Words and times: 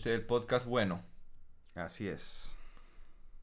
Este 0.00 0.14
es 0.14 0.20
el 0.20 0.24
podcast 0.24 0.64
bueno. 0.64 1.02
Así 1.74 2.08
es. 2.08 2.56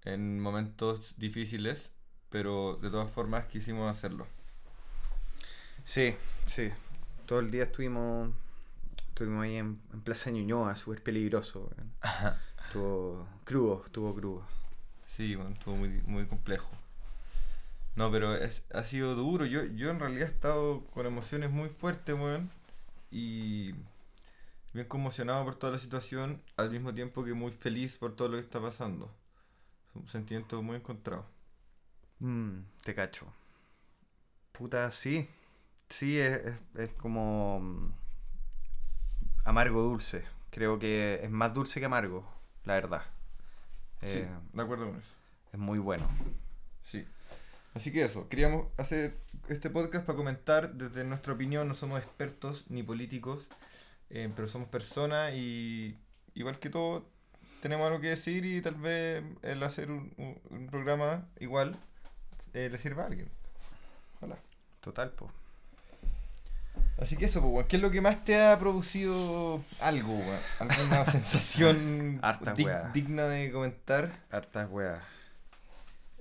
En 0.05 0.39
momentos 0.39 1.13
difíciles, 1.15 1.91
pero 2.31 2.79
de 2.81 2.89
todas 2.89 3.11
formas 3.11 3.45
quisimos 3.45 3.95
hacerlo. 3.95 4.25
Sí, 5.83 6.15
sí. 6.47 6.71
Todo 7.27 7.41
el 7.41 7.51
día 7.51 7.61
estuvimos 7.65 8.31
estuvimos 9.09 9.43
ahí 9.43 9.57
en, 9.57 9.79
en 9.93 10.01
Plaza 10.01 10.31
Ñuñoa, 10.31 10.75
súper 10.75 11.03
peligroso. 11.03 11.69
weón. 11.77 11.93
Estuvo 12.65 13.27
crudo, 13.43 13.83
estuvo 13.85 14.15
crudo. 14.15 14.47
Sí, 15.15 15.35
bueno, 15.35 15.51
estuvo 15.51 15.75
muy, 15.75 15.89
muy 16.07 16.25
complejo. 16.25 16.71
No, 17.95 18.09
pero 18.11 18.33
es- 18.35 18.63
ha 18.73 18.83
sido 18.83 19.13
duro. 19.13 19.45
Yo, 19.45 19.63
yo 19.63 19.91
en 19.91 19.99
realidad 19.99 20.27
he 20.27 20.31
estado 20.31 20.83
con 20.87 21.05
emociones 21.05 21.51
muy 21.51 21.69
fuertes, 21.69 22.15
weón. 22.15 22.49
Y 23.11 23.75
bien 24.73 24.87
conmocionado 24.87 25.43
por 25.45 25.55
toda 25.55 25.73
la 25.73 25.79
situación, 25.79 26.41
al 26.57 26.69
mismo 26.71 26.93
tiempo 26.93 27.23
que 27.23 27.33
muy 27.33 27.51
feliz 27.51 27.97
por 27.97 28.15
todo 28.15 28.29
lo 28.29 28.37
que 28.37 28.43
está 28.43 28.61
pasando. 28.61 29.13
Es 29.89 29.95
un 29.95 30.07
sentimiento 30.07 30.61
muy 30.61 30.75
encontrado. 30.77 31.25
Mm, 32.19 32.59
te 32.83 32.93
cacho. 32.95 33.25
Puta, 34.51 34.91
sí. 34.91 35.27
Sí, 35.89 36.17
es, 36.19 36.37
es- 36.37 36.59
es 36.75 36.89
como 36.93 37.59
mm, 37.61 37.91
amargo 39.45 39.81
dulce. 39.81 40.23
Creo 40.49 40.79
que 40.79 41.19
es 41.23 41.29
más 41.29 41.53
dulce 41.53 41.79
que 41.79 41.85
amargo, 41.85 42.27
la 42.63 42.73
verdad. 42.75 43.03
Sí, 44.03 44.19
Eh, 44.19 44.29
de 44.53 44.61
acuerdo 44.61 44.87
con 44.87 44.97
eso. 44.97 45.15
es 45.51 45.59
muy 45.59 45.79
bueno. 45.79 46.07
Sí. 46.83 47.05
Así 47.73 47.91
que 47.91 48.03
eso, 48.05 48.27
queríamos 48.27 48.67
hacer 48.77 49.19
este 49.49 49.69
podcast 49.69 50.05
para 50.05 50.17
comentar 50.17 50.73
desde 50.73 51.03
nuestra 51.03 51.33
opinión, 51.33 51.67
no 51.67 51.75
somos 51.75 51.99
expertos 51.99 52.65
ni 52.69 52.81
políticos, 52.81 53.47
eh, 54.09 54.31
pero 54.35 54.47
somos 54.47 54.69
personas 54.69 55.33
y 55.35 55.97
igual 56.33 56.59
que 56.59 56.69
todo 56.69 57.05
tenemos 57.61 57.87
algo 57.87 57.99
que 57.99 58.07
decir 58.09 58.45
y 58.45 58.61
tal 58.61 58.75
vez 58.75 59.23
el 59.41 59.63
hacer 59.63 59.89
un, 59.91 60.13
un- 60.17 60.39
un 60.49 60.67
programa 60.67 61.27
igual 61.39 61.75
eh, 62.53 62.69
le 62.71 62.77
sirva 62.77 63.03
a 63.03 63.07
alguien. 63.07 63.29
Hola. 64.21 64.37
Total, 64.81 65.11
po. 65.11 65.31
Así 66.99 67.15
que 67.15 67.25
eso, 67.25 67.41
pues, 67.41 67.67
¿qué 67.67 67.75
es 67.75 67.81
lo 67.81 67.91
que 67.91 68.01
más 68.01 68.23
te 68.25 68.41
ha 68.43 68.57
producido 68.57 69.61
algo, 69.79 70.13
weón? 70.17 70.39
¿Alguna 70.59 71.05
sensación 71.11 72.19
dig- 72.55 72.65
digna 72.93 73.23
de 73.25 73.51
comentar? 73.51 74.11
Hartas 74.31 74.67
weas. 74.71 75.03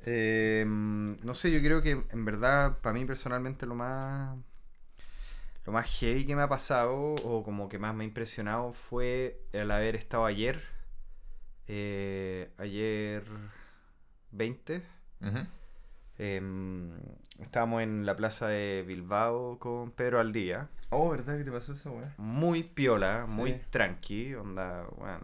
Eh, 0.05 0.65
no 0.67 1.35
sé, 1.35 1.51
yo 1.51 1.61
creo 1.61 1.83
que 1.83 2.03
en 2.11 2.25
verdad, 2.25 2.79
para 2.83 2.93
mí 2.95 3.05
personalmente, 3.05 3.65
lo 3.67 3.75
más. 3.75 4.37
Lo 5.67 5.73
más 5.73 5.87
heavy 5.99 6.25
que 6.25 6.37
me 6.37 6.43
ha 6.43 6.49
pasado, 6.49 7.15
o 7.25 7.43
como 7.45 7.69
que 7.69 7.79
más 7.79 7.95
me 7.95 8.05
ha 8.05 8.07
impresionado, 8.07 8.73
fue 8.73 9.41
el 9.53 9.71
haber 9.71 9.97
estado 9.97 10.25
ayer. 10.25 10.63
eh, 11.69 12.53
ayer 12.59 13.25
20. 14.31 14.83
Ujú. 15.21 15.39
em, 16.19 16.93
estábamos 17.41 17.83
en 17.83 18.07
la 18.07 18.17
plaza 18.17 18.49
de 18.49 18.85
Bilbao 18.87 19.59
con 19.59 19.91
Pedro 19.91 20.21
Aldía. 20.21 20.69
Oh, 20.91 21.11
¿verdad 21.11 21.37
que 21.37 21.45
te 21.45 21.51
pasó 21.53 21.73
eso, 21.73 21.91
weón? 21.91 22.13
Muy 22.17 22.63
piola, 22.63 23.25
muy 23.27 23.61
tranqui, 23.71 24.35
onda, 24.35 24.87
weón, 24.97 25.23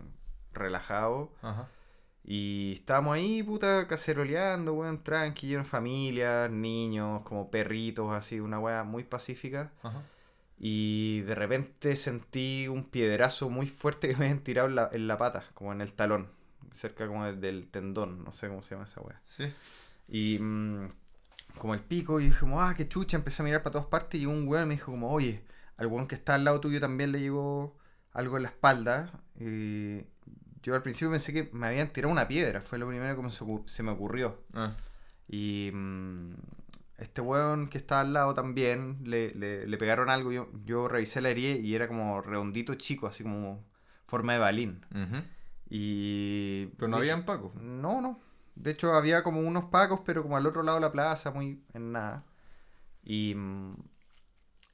relajado. 0.53 1.33
Ajá. 1.43 1.69
Y 2.25 2.73
estábamos 2.75 3.15
ahí, 3.15 3.43
puta, 3.43 3.87
caceroleando, 3.89 4.75
weón, 4.75 5.03
tranqui, 5.03 5.47
lleno 5.49 5.63
de 5.63 5.69
familias, 5.69 6.51
niños, 6.51 7.23
como 7.23 7.51
perritos, 7.51 8.13
así, 8.13 8.41
una 8.41 8.59
weá 8.59 8.85
muy 8.85 9.05
pacífica. 9.05 9.71
Ajá. 9.83 10.03
Y 10.65 11.23
de 11.23 11.35
repente 11.35 11.97
sentí 11.97 12.69
un 12.69 12.85
piedrazo 12.85 13.51
muy 13.51 13.67
fuerte 13.67 14.07
que 14.07 14.17
me 14.17 14.27
habían 14.27 14.45
tirado 14.45 14.69
en 14.69 14.77
la, 14.77 14.89
en 14.93 15.09
la 15.09 15.19
pata, 15.19 15.45
como 15.55 15.73
en 15.73 15.81
el 15.81 15.93
talón, 15.93 16.29
cerca 16.73 17.09
como 17.09 17.25
del, 17.33 17.67
tendón, 17.67 18.23
no 18.23 18.31
sé 18.31 18.47
cómo 18.47 18.63
se 18.63 18.77
llama 18.77 18.85
esa 18.85 19.01
weá. 19.01 19.21
Sí. 19.27 19.53
Y 20.07 20.39
mm, 20.39 20.87
como 21.59 21.75
el 21.75 21.81
pico, 21.81 22.21
y 22.21 22.27
dije 22.27 22.47
ah, 22.55 22.75
qué 22.77 22.87
chucha, 22.87 23.17
empecé 23.17 23.43
a 23.43 23.45
mirar 23.45 23.65
para 23.65 23.73
todas 23.73 23.89
partes 23.89 24.21
y 24.21 24.27
un 24.27 24.47
weón 24.47 24.69
me 24.69 24.75
dijo 24.75 24.93
como, 24.93 25.11
oye, 25.11 25.43
al 25.79 25.89
weón 25.89 26.07
que 26.07 26.15
está 26.15 26.37
al 26.37 26.45
lado 26.45 26.61
tuyo 26.61 26.79
también 26.79 27.11
le 27.11 27.19
llegó 27.19 27.77
algo 28.13 28.37
en 28.37 28.45
la 28.45 28.51
espalda. 28.51 29.11
Y 29.41 30.03
yo 30.63 30.77
al 30.77 30.83
principio 30.83 31.11
pensé 31.11 31.33
que 31.33 31.51
me 31.53 31.67
habían 31.67 31.93
tirado 31.93 32.13
una 32.13 32.29
piedra, 32.29 32.61
fue 32.61 32.79
lo 32.79 32.87
primero 32.87 33.21
que 33.21 33.31
se 33.67 33.83
me 33.83 33.91
ocurrió. 33.91 34.45
Ah. 34.55 34.77
Y 35.27 35.73
mm, 35.75 36.35
este 37.03 37.21
weón 37.21 37.69
que 37.69 37.79
estaba 37.79 38.01
al 38.03 38.13
lado 38.13 38.35
también, 38.35 38.99
le, 39.05 39.35
le- 39.35 39.67
le 39.67 39.79
pegaron 39.79 40.09
algo, 40.11 40.33
yo, 40.33 40.49
yo 40.65 40.89
revisé 40.89 41.21
la 41.21 41.31
herida 41.31 41.57
y 41.57 41.75
era 41.75 41.89
como 41.89 42.21
redondito 42.23 42.75
chico, 42.75 43.07
así 43.07 43.23
como 43.23 43.65
forma 44.07 44.33
de 44.35 44.39
balín. 44.39 44.85
Y... 45.69 46.67
Pero 46.77 46.89
no 46.89 46.97
habían 46.99 47.25
pacos. 47.25 47.55
no, 47.57 48.01
no. 48.01 48.21
De 48.55 48.71
hecho, 48.73 48.93
había 48.95 49.23
como 49.23 49.41
unos 49.41 49.65
pacos, 49.67 50.01
pero 50.05 50.23
como 50.23 50.37
al 50.37 50.47
otro 50.47 50.63
lado 50.63 50.77
de 50.77 50.83
la 50.83 50.93
plaza, 50.93 51.31
muy 51.31 51.63
en 51.73 51.93
nada. 51.93 52.25
Y, 53.03 53.35
mm, 53.35 53.75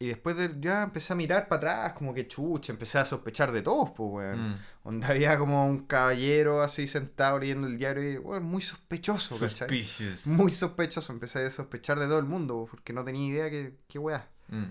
y 0.01 0.07
después 0.07 0.37
de, 0.37 0.55
ya 0.61 0.85
empecé 0.85 1.13
a 1.13 1.17
mirar 1.17 1.49
para 1.49 1.83
atrás, 1.83 1.93
como 1.95 2.15
que 2.15 2.29
chucha, 2.29 2.73
empecé 2.73 2.99
a 2.99 3.05
sospechar 3.05 3.51
de 3.51 3.63
todos, 3.63 3.91
pues, 3.91 4.09
weón. 4.13 4.51
Mm. 4.51 4.59
Donde 4.85 5.07
había 5.09 5.37
como 5.39 5.67
un 5.67 5.87
caballero 5.87 6.63
así 6.63 6.87
sentado 6.87 7.39
leyendo 7.41 7.67
el 7.67 7.77
diario 7.77 8.13
y, 8.13 8.17
weón, 8.19 8.45
muy 8.45 8.63
sospechoso, 8.63 9.35
¿cachai? 9.35 9.69
Suspicious. 9.69 10.27
Muy 10.29 10.51
sospechoso. 10.53 11.13
Empecé 11.13 11.45
a 11.45 11.51
sospechar 11.51 11.99
de 11.99 12.07
todo 12.07 12.21
el 12.21 12.27
mundo, 12.27 12.69
porque 12.71 12.93
no 12.93 13.05
tenía 13.05 13.29
idea 13.29 13.51
que, 13.51 13.75
qué 13.89 13.99
weá. 13.99 14.29
Mm. 14.49 14.67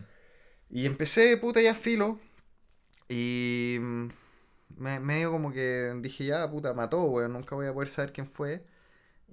Y 0.69 0.85
empecé, 0.85 1.35
puta, 1.35 1.61
ya 1.61 1.75
filo. 1.75 2.19
Y 3.09 3.77
mm, 3.81 4.07
me, 4.77 4.99
medio 5.01 5.31
como 5.31 5.51
que 5.51 5.93
dije, 6.01 6.23
ya, 6.25 6.49
puta, 6.49 6.73
mató, 6.73 7.03
weón. 7.03 7.33
Nunca 7.33 7.53
voy 7.53 7.67
a 7.67 7.73
poder 7.73 7.89
saber 7.89 8.13
quién 8.13 8.27
fue. 8.27 8.65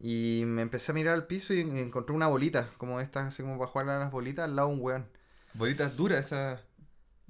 Y 0.03 0.43
me 0.45 0.63
empecé 0.63 0.91
a 0.91 0.95
mirar 0.97 1.15
al 1.15 1.29
piso 1.29 1.55
y 1.55 1.61
en- 1.61 1.77
encontré 1.79 2.17
una 2.17 2.27
bolita, 2.27 2.69
como 2.79 3.01
estas, 3.01 3.29
así 3.29 3.45
como 3.45 3.59
para 3.59 3.71
jugar 3.71 3.89
a 3.91 3.99
las 4.01 4.11
bolitas, 4.11 4.45
al 4.47 4.57
lado 4.57 4.69
de 4.69 4.75
un 4.75 4.81
weón. 4.81 5.09
Bolitas 5.55 5.97
duras 5.97 6.25
esa. 6.27 6.61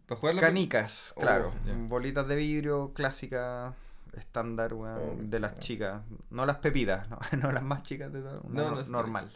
Para 0.06 0.20
jugar 0.20 0.36
Canicas, 0.38 1.14
Oh, 1.16 1.20
claro. 1.22 1.52
Bolitas 1.88 2.26
de 2.28 2.36
vidrio 2.36 2.92
clásicas, 2.94 3.72
estándar, 4.12 4.74
weón, 4.74 4.98
Oh, 4.98 5.16
de 5.18 5.40
las 5.40 5.58
chicas. 5.60 6.02
No 6.30 6.44
las 6.44 6.56
pepitas, 6.56 7.08
no, 7.08 7.18
no 7.40 7.52
las 7.52 7.62
más 7.62 7.82
chicas 7.84 8.12
de 8.12 8.20
todo. 8.20 8.42
No, 8.48 8.70
No, 8.72 8.82
normal. 8.84 9.30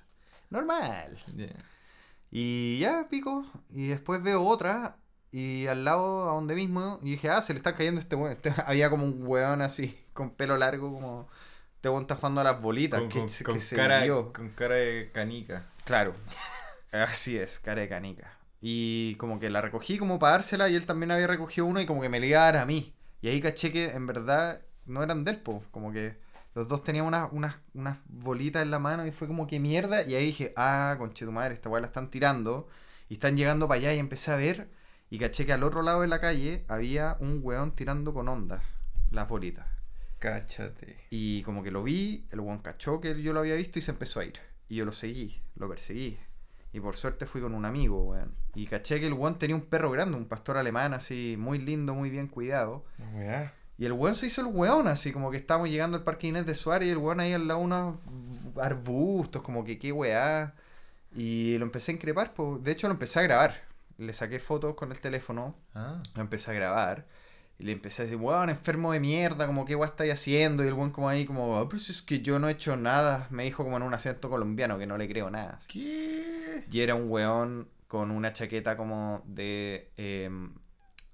Normal. 0.50 1.18
Yeah. 1.36 1.54
Y 2.30 2.78
ya, 2.80 3.06
pico. 3.08 3.44
Y 3.70 3.88
después 3.88 4.22
veo 4.22 4.42
otra. 4.44 4.96
Y 5.30 5.66
al 5.66 5.84
lado, 5.84 6.28
a 6.30 6.34
donde 6.34 6.54
mismo, 6.54 6.98
y 7.02 7.12
dije, 7.12 7.28
ah, 7.30 7.42
se 7.42 7.52
le 7.52 7.58
están 7.58 7.74
cayendo 7.74 8.00
este 8.00 8.16
weón. 8.16 8.32
Este- 8.36 8.54
había 8.66 8.90
como 8.90 9.04
un 9.04 9.26
weón 9.26 9.62
así, 9.62 9.98
con 10.12 10.30
pelo 10.30 10.56
largo, 10.58 10.92
como. 10.92 11.28
Este 11.76 11.88
weón 11.88 12.02
está 12.02 12.16
jugando 12.16 12.40
a 12.40 12.44
las 12.44 12.60
bolitas. 12.60 13.00
Con, 13.00 13.08
que, 13.08 13.20
con- 13.20 13.28
se- 13.28 13.44
con 13.44 13.54
que 13.54 13.60
se 13.60 13.76
cara, 13.76 14.02
dio. 14.02 14.32
con 14.32 14.50
cara 14.50 14.74
de 14.74 15.10
canica. 15.14 15.66
Claro. 15.84 16.14
Así 16.92 17.36
es, 17.38 17.58
cara 17.58 17.82
de 17.82 17.88
canica. 17.88 18.37
Y 18.60 19.14
como 19.16 19.38
que 19.38 19.50
la 19.50 19.60
recogí 19.60 19.98
como 19.98 20.18
para 20.18 20.32
dársela 20.32 20.68
y 20.68 20.74
él 20.74 20.86
también 20.86 21.10
había 21.10 21.26
recogido 21.26 21.66
uno 21.66 21.80
y 21.80 21.86
como 21.86 22.00
que 22.00 22.08
me 22.08 22.20
le 22.20 22.28
iba 22.28 22.40
a 22.40 22.52
dar 22.52 22.56
a 22.56 22.66
mí. 22.66 22.94
Y 23.20 23.28
ahí 23.28 23.40
caché 23.40 23.72
que 23.72 23.90
en 23.90 24.06
verdad 24.06 24.62
no 24.86 25.02
eran 25.02 25.24
del 25.24 25.40
po. 25.40 25.62
Como 25.70 25.92
que 25.92 26.16
los 26.54 26.66
dos 26.68 26.82
tenían 26.82 27.06
unas, 27.06 27.28
unas, 27.32 27.56
unas 27.74 27.98
bolitas 28.08 28.62
en 28.62 28.70
la 28.70 28.78
mano 28.78 29.06
y 29.06 29.12
fue 29.12 29.28
como 29.28 29.46
que 29.46 29.60
mierda. 29.60 30.02
Y 30.02 30.14
ahí 30.14 30.26
dije, 30.26 30.52
ah, 30.56 30.96
conche 30.98 31.24
tu 31.24 31.32
madre, 31.32 31.54
esta 31.54 31.68
weá 31.68 31.80
la 31.80 31.86
están 31.88 32.10
tirando. 32.10 32.68
Y 33.08 33.14
están 33.14 33.36
llegando 33.36 33.68
para 33.68 33.78
allá 33.78 33.94
y 33.94 33.98
empecé 33.98 34.32
a 34.32 34.36
ver. 34.36 34.68
Y 35.10 35.18
caché 35.18 35.46
que 35.46 35.52
al 35.52 35.62
otro 35.62 35.82
lado 35.82 36.02
de 36.02 36.08
la 36.08 36.20
calle 36.20 36.64
había 36.68 37.16
un 37.20 37.40
weón 37.42 37.74
tirando 37.74 38.12
con 38.12 38.28
ondas 38.28 38.62
las 39.10 39.28
bolitas. 39.28 39.66
Cáchate. 40.18 40.98
Y 41.10 41.42
como 41.42 41.62
que 41.62 41.70
lo 41.70 41.82
vi, 41.82 42.26
el 42.30 42.40
weón 42.40 42.58
cachó 42.58 43.00
que 43.00 43.22
yo 43.22 43.32
lo 43.32 43.40
había 43.40 43.54
visto 43.54 43.78
y 43.78 43.82
se 43.82 43.92
empezó 43.92 44.20
a 44.20 44.24
ir. 44.24 44.38
Y 44.68 44.76
yo 44.76 44.84
lo 44.84 44.92
seguí, 44.92 45.40
lo 45.54 45.68
perseguí. 45.68 46.18
Y 46.72 46.80
por 46.80 46.94
suerte 46.96 47.24
fui 47.26 47.40
con 47.40 47.54
un 47.54 47.64
amigo, 47.64 48.02
weón. 48.04 48.34
Y 48.54 48.66
caché 48.66 49.00
que 49.00 49.06
el 49.06 49.14
weón 49.14 49.38
tenía 49.38 49.56
un 49.56 49.62
perro 49.62 49.90
grande, 49.90 50.16
un 50.16 50.26
pastor 50.26 50.56
alemán 50.58 50.92
así, 50.94 51.36
muy 51.38 51.58
lindo, 51.58 51.94
muy 51.94 52.10
bien 52.10 52.28
cuidado. 52.28 52.84
Y 53.78 53.86
el 53.86 53.92
weón 53.92 54.14
se 54.14 54.26
hizo 54.26 54.40
el 54.42 54.48
weón, 54.48 54.86
así 54.88 55.12
como 55.12 55.30
que 55.30 55.36
estábamos 55.38 55.70
llegando 55.70 55.96
al 55.96 56.04
parque 56.04 56.26
Inés 56.26 56.44
de 56.46 56.54
Suárez 56.54 56.88
y 56.88 56.90
el 56.90 56.98
weón 56.98 57.20
ahí 57.20 57.32
al 57.32 57.46
lado 57.48 57.60
de 57.60 57.66
unos 57.66 57.96
arbustos, 58.60 59.42
como 59.42 59.64
que 59.64 59.78
qué 59.78 59.92
weá. 59.92 60.54
Y 61.16 61.56
lo 61.58 61.64
empecé 61.64 61.92
a 61.92 61.94
increpar, 61.94 62.34
pues. 62.34 62.62
De 62.62 62.72
hecho 62.72 62.86
lo 62.88 62.92
empecé 62.94 63.20
a 63.20 63.22
grabar. 63.22 63.68
le 63.96 64.12
saqué 64.12 64.38
fotos 64.38 64.74
con 64.76 64.92
el 64.92 65.00
teléfono, 65.00 65.56
Ah. 65.74 66.00
lo 66.14 66.20
empecé 66.22 66.52
a 66.52 66.54
grabar. 66.54 67.04
Y 67.60 67.64
le 67.64 67.72
empecé 67.72 68.02
a 68.02 68.04
decir, 68.04 68.18
weón, 68.20 68.50
enfermo 68.50 68.92
de 68.92 69.00
mierda, 69.00 69.46
como 69.46 69.64
qué 69.64 69.74
weón 69.74 69.88
estáis 69.90 70.12
haciendo. 70.14 70.64
Y 70.64 70.68
el 70.68 70.74
weón 70.74 70.90
como 70.92 71.08
ahí, 71.08 71.24
como, 71.26 71.58
"Ah, 71.58 71.68
pero 71.68 71.80
si 71.80 71.90
es 71.90 72.02
que 72.02 72.20
yo 72.20 72.38
no 72.38 72.48
he 72.48 72.52
hecho 72.52 72.76
nada. 72.76 73.26
Me 73.30 73.42
dijo 73.44 73.64
como 73.64 73.76
en 73.76 73.82
un 73.82 73.94
acento 73.94 74.30
colombiano, 74.30 74.78
que 74.78 74.86
no 74.86 74.96
le 74.96 75.08
creo 75.08 75.28
nada. 75.30 75.58
¿Qué? 75.66 76.64
Y 76.70 76.80
era 76.80 76.94
un 76.94 77.10
weón 77.10 77.68
con 77.88 78.10
una 78.12 78.32
chaqueta 78.32 78.76
como 78.76 79.22
de 79.26 79.90
eh, 79.96 80.30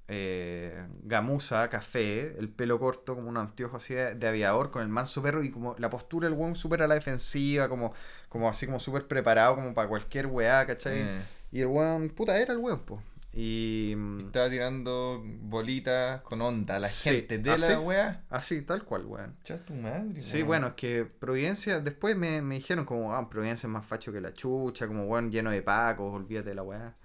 eh, 0.09 0.87
gamuza, 1.05 1.69
café, 1.71 2.37
el 2.39 2.49
pelo 2.51 2.79
corto, 2.79 3.15
como 3.15 3.29
un 3.29 3.37
anteojo 3.39 3.79
así 3.79 3.95
de, 3.95 4.15
de 4.15 4.29
aviador, 4.29 4.71
con 4.71 4.83
el 4.83 4.89
manso 4.89 5.23
perro 5.23 5.43
y 5.43 5.51
como 5.51 5.75
la 5.79 5.89
postura 5.89 6.29
del 6.29 6.37
weón 6.39 6.57
súper 6.57 6.83
a 6.83 6.87
la 6.89 6.95
defensiva, 6.95 7.69
como, 7.69 7.95
como 8.29 8.49
así 8.49 8.67
como 8.67 8.79
súper 8.79 9.07
preparado 9.07 9.55
como 9.55 9.73
para 9.73 9.89
cualquier 9.89 10.27
weá, 10.27 10.67
¿cachai? 10.67 10.99
Eh, 11.01 11.23
Y 11.53 11.61
el 11.61 11.69
weón, 11.69 12.11
puta, 12.11 12.37
era 12.39 12.53
el 12.53 12.59
weón, 12.59 12.81
po. 12.81 13.01
Y... 13.37 13.97
Estaba 14.27 14.49
tirando 14.49 15.23
bolitas 15.25 16.23
con 16.23 16.41
onda 16.41 16.77
a 16.77 16.81
la 16.81 16.89
Sí, 16.89 17.11
gente 17.11 17.39
de 17.39 17.51
así. 17.51 17.69
la 17.73 17.81
wea. 17.81 18.25
Así, 18.31 18.63
tal 18.63 18.85
cual, 18.85 19.07
weón. 19.07 19.37
Chas 19.43 19.65
tu 19.65 19.75
madre. 19.75 20.23
Sí, 20.23 20.43
bueno, 20.43 20.69
es 20.69 20.73
que 20.75 21.05
Providencia, 21.05 21.81
después 21.81 22.17
me, 22.17 22.43
me 22.43 22.57
dijeron 22.57 22.85
como, 22.85 23.15
ah, 23.15 23.29
Providencia 23.29 23.67
es 23.67 23.73
más 23.73 23.87
facho 23.87 24.13
que 24.13 24.21
la 24.21 24.33
chucha, 24.33 24.87
como, 24.87 25.05
weón, 25.07 25.31
lleno 25.33 25.51
de 25.51 25.63
pacos, 25.63 26.15
olvídate 26.15 26.51
de 26.51 26.55
la 26.55 26.63
weá. 26.63 26.97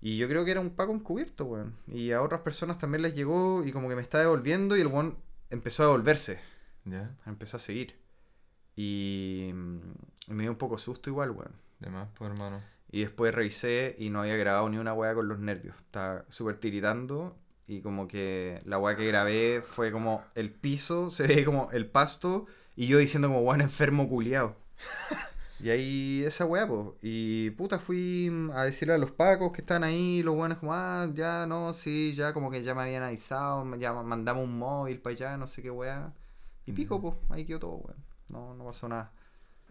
Y 0.00 0.18
yo 0.18 0.28
creo 0.28 0.44
que 0.44 0.50
era 0.52 0.60
un 0.60 0.70
paco 0.70 0.92
encubierto, 0.92 1.46
weón. 1.46 1.76
Y 1.88 2.12
a 2.12 2.22
otras 2.22 2.42
personas 2.42 2.78
también 2.78 3.02
les 3.02 3.14
llegó 3.14 3.64
y 3.64 3.72
como 3.72 3.88
que 3.88 3.96
me 3.96 4.02
está 4.02 4.18
devolviendo 4.20 4.76
y 4.76 4.80
el 4.82 4.86
weón 4.88 5.18
empezó 5.50 5.82
a 5.82 5.86
devolverse, 5.86 6.38
Ya, 6.84 7.16
empezó 7.26 7.56
a 7.56 7.60
seguir. 7.60 7.98
Y, 8.76 9.50
mm, 9.54 9.80
y 10.28 10.34
me 10.34 10.42
dio 10.44 10.52
un 10.52 10.58
poco 10.58 10.78
susto 10.78 11.10
igual, 11.10 11.30
weón. 11.30 11.52
de 11.80 11.90
más, 11.90 12.08
pues 12.16 12.30
hermano. 12.30 12.60
Y 12.94 13.00
después 13.00 13.34
revisé 13.34 13.96
y 13.98 14.08
no 14.08 14.20
había 14.20 14.36
grabado 14.36 14.68
ni 14.68 14.78
una 14.78 14.94
weá 14.94 15.16
con 15.16 15.26
los 15.26 15.40
nervios. 15.40 15.74
Estaba 15.78 16.24
súper 16.28 16.60
tiritando 16.60 17.36
y 17.66 17.80
como 17.80 18.06
que 18.06 18.62
la 18.66 18.78
weá 18.78 18.94
que 18.94 19.04
grabé 19.04 19.62
fue 19.66 19.90
como 19.90 20.22
el 20.36 20.52
piso, 20.52 21.10
se 21.10 21.26
ve 21.26 21.44
como 21.44 21.72
el 21.72 21.86
pasto 21.90 22.46
y 22.76 22.86
yo 22.86 22.98
diciendo 22.98 23.26
como 23.26 23.40
weón 23.40 23.62
enfermo 23.62 24.08
culiao. 24.08 24.54
Y 25.58 25.70
ahí 25.70 26.22
esa 26.24 26.44
weá, 26.46 26.68
pues. 26.68 26.90
Y 27.02 27.50
puta, 27.50 27.80
fui 27.80 28.30
a 28.52 28.62
decirle 28.62 28.94
a 28.94 28.98
los 28.98 29.10
pacos 29.10 29.50
que 29.50 29.62
estaban 29.62 29.82
ahí, 29.82 30.22
los 30.22 30.36
buenos 30.36 30.58
como, 30.58 30.72
ah, 30.72 31.08
ya 31.14 31.46
no, 31.46 31.72
sí, 31.72 32.12
ya 32.14 32.32
como 32.32 32.48
que 32.48 32.62
ya 32.62 32.76
me 32.76 32.82
habían 32.82 33.02
avisado, 33.02 33.74
ya 33.74 33.92
mandamos 33.92 34.44
un 34.44 34.56
móvil 34.56 35.00
para 35.00 35.14
allá, 35.14 35.36
no 35.36 35.48
sé 35.48 35.62
qué 35.62 35.70
weá. 35.72 36.14
Y 36.64 36.72
pico, 36.72 37.00
pues, 37.00 37.14
ahí 37.30 37.44
quedó 37.44 37.58
todo, 37.58 37.74
weón. 37.76 38.04
No, 38.28 38.54
no 38.54 38.64
pasó 38.66 38.88
nada. 38.88 39.12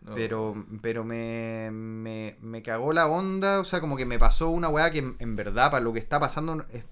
No, 0.04 0.16
Pero, 0.16 0.66
pero 0.82 1.06
me, 1.06 1.70
me, 1.72 2.36
me 2.42 2.62
cagó 2.62 2.92
la 2.92 3.08
onda, 3.08 3.60
o 3.60 3.64
sea, 3.64 3.80
como 3.80 3.96
que 3.96 4.06
me 4.06 4.20
pasó 4.20 4.50
una 4.50 4.68
weá 4.68 4.92
que 4.92 5.00
en, 5.00 5.16
en 5.20 5.36
verdad 5.38 5.72
para 5.72 5.84
lo 5.84 5.94
que 5.94 6.00
está 6.00 6.20
pasando 6.20 6.66
es 6.72 6.84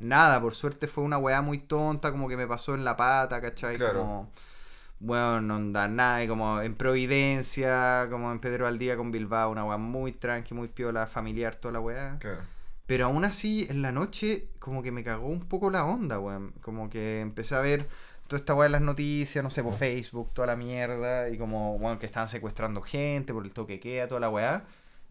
nada, 0.00 0.40
por 0.40 0.54
suerte 0.54 0.86
fue 0.86 1.04
una 1.04 1.16
weá 1.18 1.40
muy 1.40 1.58
tonta, 1.58 2.10
como 2.10 2.28
que 2.28 2.36
me 2.36 2.46
pasó 2.46 2.74
en 2.74 2.84
la 2.84 2.94
pata, 2.96 3.40
¿cachai? 3.40 3.76
Claro. 3.76 4.00
Como, 4.00 4.30
bueno, 5.00 5.40
no 5.40 5.54
anda 5.56 5.88
nada, 5.88 6.22
y 6.24 6.28
como 6.28 6.60
en 6.60 6.74
Providencia, 6.74 8.06
como 8.10 8.32
en 8.32 8.40
Pedro 8.40 8.66
Aldía 8.66 8.96
con 8.96 9.12
Bilbao, 9.12 9.50
una 9.50 9.64
weá 9.64 9.78
muy 9.78 10.12
tranqui, 10.12 10.54
muy 10.54 10.68
piola, 10.68 11.06
familiar, 11.06 11.56
toda 11.56 11.72
la 11.72 11.80
weá. 11.80 12.18
Claro. 12.18 12.42
Pero 12.86 13.04
aún 13.04 13.24
así, 13.24 13.66
en 13.68 13.82
la 13.82 13.92
noche, 13.92 14.48
como 14.58 14.82
que 14.82 14.92
me 14.92 15.04
cagó 15.04 15.28
un 15.28 15.40
poco 15.40 15.70
la 15.70 15.84
onda, 15.84 16.18
weón. 16.18 16.52
Como 16.62 16.88
que 16.88 17.20
empecé 17.20 17.54
a 17.54 17.60
ver 17.60 17.86
toda 18.28 18.38
esta 18.38 18.54
weá 18.54 18.66
en 18.66 18.72
las 18.72 18.82
noticias, 18.82 19.42
no 19.42 19.50
sé, 19.50 19.62
por 19.64 19.74
Facebook, 19.74 20.32
toda 20.32 20.46
la 20.46 20.54
mierda. 20.56 21.28
Y 21.28 21.36
como, 21.38 21.74
weón, 21.76 21.98
que 21.98 22.06
estaban 22.06 22.28
secuestrando 22.28 22.80
gente 22.82 23.32
por 23.34 23.44
el 23.44 23.52
toque 23.52 23.80
que 23.80 23.90
queda, 23.96 24.06
toda 24.08 24.20
la 24.20 24.30
weá. 24.30 24.64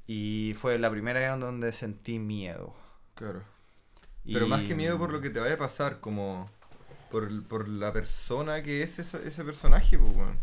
Y 0.07 0.53
fue 0.57 0.79
la 0.79 0.89
primera 0.89 1.19
vez 1.19 1.29
en 1.33 1.39
donde 1.41 1.73
sentí 1.73 2.17
miedo. 2.19 2.73
Claro. 3.15 3.43
Pero 4.25 4.47
más 4.47 4.61
que 4.63 4.75
miedo 4.75 4.97
por 4.97 5.11
lo 5.11 5.19
que 5.19 5.29
te 5.29 5.39
vaya 5.41 5.55
a 5.55 5.57
pasar, 5.57 5.99
como 5.99 6.49
por, 7.11 7.43
por 7.47 7.67
la 7.67 7.91
persona 7.91 8.61
que 8.63 8.83
es 8.83 8.99
esa- 8.99 9.19
ese 9.19 9.43
personaje, 9.43 9.97
pues, 9.97 10.15
weón. 10.15 10.37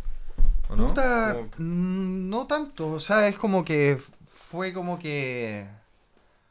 ¿O 0.70 0.76
no? 0.76 0.94
Como- 0.94 1.48
mm, 1.58 2.28
no 2.28 2.46
tanto, 2.46 2.88
o 2.92 3.00
sea, 3.00 3.28
es 3.28 3.38
como 3.38 3.64
que 3.64 3.98
fue 4.26 4.72
como 4.72 4.98
que 4.98 5.66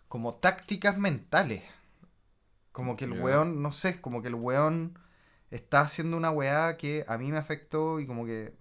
como 0.08 0.36
tácticas 0.36 0.98
mentales. 0.98 1.64
Como 2.72 2.96
que 2.96 3.06
el 3.06 3.14
weón, 3.14 3.62
no 3.64 3.72
sé, 3.72 4.00
como 4.02 4.22
que 4.22 4.28
el 4.30 4.36
weón 4.36 4.98
está 5.54 5.82
haciendo 5.82 6.18
una 6.18 6.32
weá 6.32 6.78
que 6.78 7.06
a 7.08 7.18
mí 7.18 7.32
me 7.32 7.38
afectó 7.38 8.00
y 8.00 8.08
como 8.08 8.26
que 8.26 8.54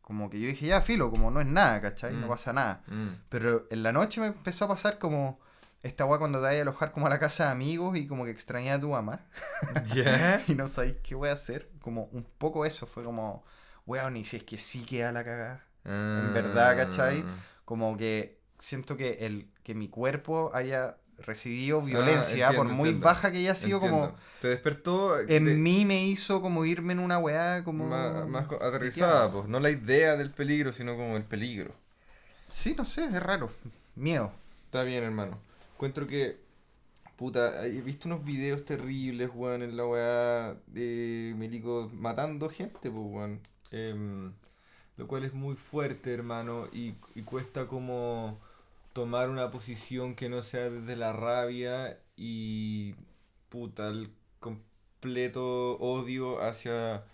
como 0.00 0.30
que 0.30 0.38
yo 0.40 0.46
dije, 0.46 0.66
ya, 0.66 0.80
filo, 0.82 1.10
como 1.10 1.32
no 1.32 1.40
es 1.40 1.48
nada, 1.48 1.80
¿cachai? 1.80 2.14
No 2.14 2.26
Mm. 2.26 2.30
pasa 2.30 2.52
nada. 2.52 2.84
Mm. 2.86 3.08
Pero 3.28 3.66
en 3.70 3.82
la 3.82 3.90
noche 3.92 4.20
me 4.20 4.28
empezó 4.28 4.66
a 4.66 4.68
pasar 4.68 5.00
como 5.00 5.40
esta 5.82 6.04
weá 6.04 6.18
cuando 6.20 6.38
te 6.38 6.44
vas 6.44 6.54
a 6.54 6.60
alojar 6.60 6.92
como 6.92 7.06
a 7.06 7.10
la 7.10 7.18
casa 7.18 7.46
de 7.46 7.50
amigos 7.50 7.96
y 7.96 8.06
como 8.06 8.24
que 8.24 8.30
extrañé 8.30 8.70
a 8.70 8.78
tu 8.80 8.90
mamá 8.90 9.26
¿Ya? 9.94 10.40
y 10.46 10.54
no 10.54 10.68
sabéis 10.68 10.96
qué 11.02 11.16
voy 11.16 11.28
a 11.30 11.32
hacer. 11.32 11.68
Como 11.80 12.04
un 12.12 12.24
poco 12.38 12.64
eso, 12.64 12.86
fue 12.86 13.02
como, 13.02 13.44
weón, 13.84 14.16
y 14.16 14.22
si 14.24 14.36
es 14.36 14.44
que 14.44 14.58
sí 14.58 14.84
queda 14.86 15.10
la 15.10 15.24
cagada. 15.24 15.64
En 15.84 16.32
verdad, 16.34 16.76
¿cachai? 16.76 17.24
Como 17.64 17.96
que 17.96 18.38
siento 18.60 18.96
que 18.96 19.26
el 19.26 19.50
que 19.64 19.74
mi 19.74 19.88
cuerpo 19.88 20.52
haya 20.54 20.98
violencia, 21.84 22.48
Ah, 22.48 22.50
entiendo, 22.50 22.56
por 22.56 22.66
muy 22.66 22.88
entiendo. 22.90 23.04
baja 23.04 23.32
que 23.32 23.38
haya 23.38 23.54
sido, 23.54 23.80
como 23.80 24.14
Te 24.40 24.48
despertó 24.48 25.18
en 25.20 25.44
de- 25.44 25.54
mí 25.54 25.84
me 25.84 26.06
hizo 26.06 26.40
como 26.42 26.64
irme 26.64 26.92
en 26.92 26.98
una 26.98 27.18
weá 27.18 27.64
como... 27.64 27.86
más, 27.86 28.44
aterrizada, 28.60 29.30
pues. 29.32 29.48
No 29.48 29.60
la 29.60 29.70
idea 29.70 30.16
del 30.16 30.30
peligro, 30.30 30.72
sino 30.72 30.96
como 30.96 31.16
el 31.16 31.24
peligro. 31.24 31.72
Sí, 32.48 32.74
no 32.76 32.84
sé, 32.84 33.04
es 33.04 33.22
raro. 33.22 33.50
Miedo. 33.94 34.30
Está 34.66 34.82
bien, 34.82 35.02
hermano. 35.04 35.38
Encuentro 35.74 36.06
que. 36.06 36.44
Puta, 37.16 37.66
he 37.66 37.80
visto 37.80 38.08
unos 38.08 38.24
videos 38.24 38.64
terribles, 38.64 39.30
weón, 39.34 39.62
en 39.62 39.76
la 39.76 39.86
weá 39.86 40.54
de 40.66 41.34
Milico 41.36 41.90
matando 41.94 42.50
gente, 42.50 42.90
pues, 42.90 43.04
weón. 43.06 43.40
Em, 43.72 44.32
lo 44.96 45.06
cual 45.06 45.24
es 45.24 45.32
muy 45.34 45.56
fuerte, 45.56 46.12
hermano, 46.12 46.68
y, 46.72 46.94
y 47.14 47.22
cuesta 47.22 47.66
como 47.66 48.38
tomar 48.96 49.28
una 49.28 49.50
posición 49.50 50.14
que 50.14 50.30
no 50.30 50.42
sea 50.42 50.70
desde 50.70 50.96
la 50.96 51.12
rabia 51.12 52.00
y. 52.16 52.94
Puta, 53.50 53.88
el 53.88 54.10
completo 54.40 55.76
odio 55.78 56.42
hacia 56.42 57.04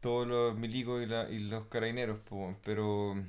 todos 0.00 0.26
los 0.26 0.56
milicos 0.56 1.02
y, 1.02 1.06
la, 1.06 1.28
y 1.30 1.40
los 1.40 1.66
carabineros, 1.66 2.20
weón. 2.30 2.56
Pero. 2.64 3.22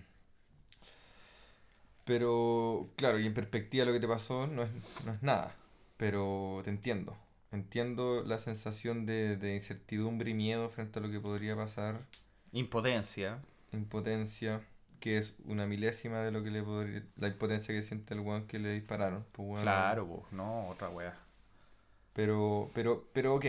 Pero, 2.05 2.89
claro, 2.95 3.19
y 3.19 3.27
en 3.27 3.33
perspectiva 3.33 3.83
lo 3.83 3.91
que 3.91 3.99
te 3.99 4.07
pasó 4.07 4.47
no 4.47 4.63
es, 4.63 4.69
no 5.05 5.13
es 5.13 5.21
nada. 5.21 5.53
Pero 5.97 6.61
te 6.63 6.69
entiendo. 6.69 7.17
Entiendo 7.51 8.23
la 8.25 8.39
sensación 8.39 9.05
de, 9.05 9.35
de 9.35 9.57
incertidumbre 9.57 10.31
y 10.31 10.33
miedo 10.33 10.69
frente 10.69 10.99
a 10.99 11.01
lo 11.01 11.11
que 11.11 11.19
podría 11.19 11.57
pasar. 11.57 11.99
Impotencia. 12.53 13.41
Impotencia, 13.73 14.61
que 15.01 15.17
es 15.17 15.35
una 15.45 15.67
milésima 15.67 16.21
de 16.21 16.31
lo 16.31 16.43
que 16.43 16.51
le 16.51 16.63
podría. 16.63 17.03
La 17.17 17.27
impotencia 17.27 17.75
que 17.75 17.83
siente 17.83 18.13
el 18.13 18.21
weón 18.21 18.47
que 18.47 18.59
le 18.59 18.71
dispararon. 18.73 19.25
Pues, 19.33 19.61
Claro, 19.63 20.07
pues, 20.07 20.31
no, 20.31 20.69
otra 20.69 20.89
weá. 20.89 21.19
Pero, 22.13 22.71
pero, 22.73 23.09
pero, 23.13 23.35
ok. 23.35 23.45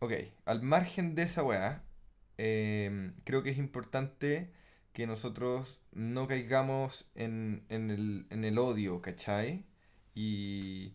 Ok. 0.00 0.12
Al 0.46 0.62
margen 0.62 1.14
de 1.14 1.22
esa 1.22 1.44
weá, 1.44 1.84
em, 2.38 3.14
creo 3.24 3.42
que 3.42 3.50
es 3.50 3.58
importante 3.58 4.52
que 4.92 5.06
nosotros 5.06 5.80
no 5.92 6.26
caigamos 6.28 7.08
en, 7.14 7.64
en 7.68 7.90
el, 7.90 8.26
en 8.30 8.44
el 8.44 8.58
odio, 8.58 9.00
¿cachai? 9.02 9.64
Y. 10.14 10.94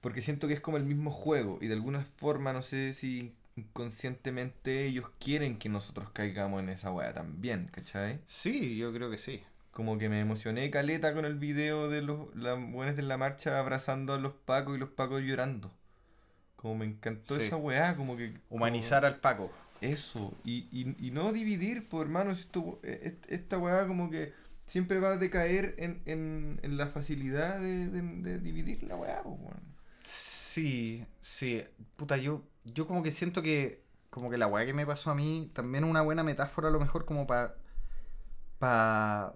Porque 0.00 0.22
siento 0.22 0.48
que 0.48 0.54
es 0.54 0.60
como 0.60 0.76
el 0.78 0.84
mismo 0.84 1.10
juego. 1.10 1.58
Y 1.62 1.68
de 1.68 1.74
alguna 1.74 2.04
forma, 2.04 2.52
no 2.52 2.62
sé 2.62 2.92
si 2.92 3.36
inconscientemente 3.56 4.86
ellos 4.86 5.10
quieren 5.18 5.58
que 5.58 5.68
nosotros 5.68 6.08
caigamos 6.12 6.62
en 6.62 6.68
esa 6.70 6.90
weá 6.92 7.12
también, 7.12 7.68
¿cachai? 7.72 8.20
Sí, 8.26 8.76
yo 8.76 8.92
creo 8.92 9.10
que 9.10 9.18
sí. 9.18 9.42
Como 9.72 9.96
que 9.98 10.08
me 10.08 10.20
emocioné 10.20 10.70
caleta 10.70 11.14
con 11.14 11.24
el 11.24 11.36
video 11.36 11.88
de 11.88 12.02
los 12.02 12.34
las 12.36 12.58
buenas 12.72 12.94
de 12.96 13.02
la 13.02 13.16
marcha 13.16 13.58
abrazando 13.58 14.12
a 14.14 14.18
los 14.18 14.32
pacos 14.34 14.76
y 14.76 14.78
los 14.80 14.90
pacos 14.90 15.22
llorando. 15.22 15.70
Como 16.56 16.76
me 16.76 16.84
encantó 16.84 17.36
Sí. 17.36 17.42
esa 17.42 17.56
weá, 17.56 17.96
como 17.96 18.16
que... 18.16 18.32
como- 18.32 18.42
Humanizar 18.50 19.04
al 19.04 19.16
Paco. 19.20 19.50
Eso, 19.80 20.32
y, 20.44 20.68
y, 20.70 20.94
y 21.08 21.10
no 21.10 21.32
dividir, 21.32 21.88
pues 21.88 22.02
hermano, 22.04 22.30
esto, 22.30 22.78
e- 22.84 23.18
e- 23.28 23.34
esta 23.34 23.58
weá 23.58 23.84
como 23.88 24.10
que 24.10 24.32
siempre 24.68 25.00
va 25.00 25.14
a 25.14 25.16
decaer 25.16 25.74
en, 25.78 26.02
en, 26.06 26.60
en 26.62 26.76
la 26.76 26.86
facilidad 26.86 27.58
de, 27.58 27.88
de, 27.88 28.00
de 28.02 28.38
dividir 28.38 28.84
la 28.84 28.94
weá, 28.96 29.22
pues, 29.24 29.34
weón. 29.40 29.72
Sí, 30.52 31.06
sí. 31.20 31.62
Puta, 31.96 32.16
yo, 32.18 32.42
yo 32.64 32.86
como 32.86 33.02
que 33.02 33.10
siento 33.10 33.40
que 33.42 33.80
como 34.10 34.28
que 34.28 34.36
la 34.36 34.46
weá 34.46 34.66
que 34.66 34.74
me 34.74 34.84
pasó 34.84 35.10
a 35.10 35.14
mí 35.14 35.50
también 35.54 35.84
es 35.84 35.90
una 35.90 36.02
buena 36.02 36.22
metáfora 36.22 36.68
a 36.68 36.70
lo 36.70 36.78
mejor 36.78 37.06
como 37.06 37.26
para 37.26 37.54
para 38.58 39.34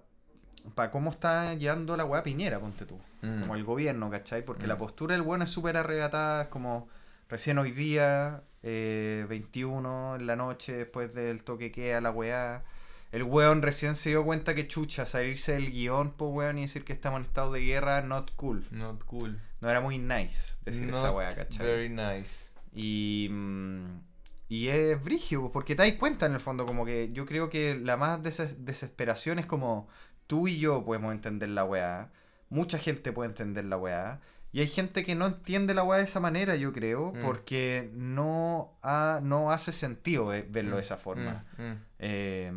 para 0.75 0.91
cómo 0.91 1.09
está 1.09 1.53
llevando 1.55 1.95
la 1.97 2.05
weá 2.05 2.23
Piñera, 2.23 2.59
ponte 2.59 2.85
tú. 2.85 2.99
Mm. 3.21 3.41
Como 3.41 3.55
el 3.55 3.63
gobierno, 3.63 4.09
¿cachai? 4.11 4.43
Porque 4.45 4.65
Mm. 4.65 4.69
la 4.69 4.77
postura 4.77 5.15
del 5.15 5.23
bueno 5.23 5.45
es 5.45 5.49
súper 5.49 5.77
arrebatada, 5.77 6.43
es 6.43 6.47
como 6.49 6.87
recién 7.29 7.57
hoy 7.57 7.71
día, 7.71 8.43
eh, 8.63 9.25
21 9.29 10.15
en 10.17 10.27
la 10.27 10.35
noche, 10.35 10.73
después 10.73 11.13
del 11.15 11.43
toque 11.43 11.71
que 11.71 11.93
a 11.95 12.01
la 12.01 12.11
weá, 12.11 12.63
el 13.11 13.23
weón 13.23 13.61
recién 13.61 13.95
se 13.95 14.09
dio 14.09 14.23
cuenta 14.25 14.53
que 14.55 14.67
chucha, 14.67 15.05
salirse 15.05 15.53
del 15.53 15.71
guion, 15.71 16.11
pues 16.11 16.31
weón, 16.33 16.57
y 16.59 16.61
decir 16.63 16.83
que 16.83 16.93
estamos 16.93 17.19
en 17.21 17.25
estado 17.25 17.51
de 17.53 17.61
guerra, 17.61 18.01
not 18.01 18.35
cool. 18.35 18.67
Not 18.71 19.03
cool. 19.05 19.39
No 19.61 19.69
era 19.69 19.81
muy 19.81 19.97
nice 19.97 20.55
decir 20.65 20.89
esa 20.89 21.07
Not 21.07 21.15
weá, 21.15 21.29
¿cachai? 21.29 21.65
Very 21.65 21.89
nice. 21.89 22.47
Y, 22.73 23.27
mm, 23.31 24.01
y 24.49 24.67
es 24.67 25.03
brigio, 25.03 25.51
porque 25.51 25.75
te 25.75 25.83
das 25.83 25.93
cuenta 25.93 26.25
en 26.27 26.33
el 26.33 26.39
fondo, 26.39 26.65
como 26.65 26.85
que 26.85 27.11
yo 27.11 27.25
creo 27.25 27.49
que 27.49 27.75
la 27.75 27.97
más 27.97 28.21
des- 28.21 28.63
desesperación 28.63 29.39
es 29.39 29.45
como 29.45 29.87
tú 30.27 30.47
y 30.47 30.59
yo 30.59 30.83
podemos 30.85 31.11
entender 31.13 31.49
la 31.49 31.63
weá, 31.63 32.11
mucha 32.49 32.77
gente 32.77 33.11
puede 33.11 33.29
entender 33.29 33.65
la 33.65 33.77
weá, 33.77 34.21
y 34.57 34.61
hay 34.61 34.67
gente 34.67 35.03
que 35.05 35.13
no 35.13 35.27
entiende 35.27 35.75
la 35.75 35.83
weá 35.83 35.99
de 35.99 36.05
esa 36.05 36.19
manera, 36.19 36.55
yo 36.55 36.73
creo, 36.73 37.11
Mm. 37.13 37.21
porque 37.23 37.91
no, 37.93 38.77
ha- 38.81 39.19
no 39.21 39.51
hace 39.51 39.71
sentido 39.71 40.25
ve- 40.27 40.47
verlo 40.49 40.71
de 40.71 40.77
Mm, 40.77 40.79
esa 40.79 40.97
forma. 40.97 41.45
mm, 41.57 41.61
mm. 41.63 41.81
Eh, 41.99 42.51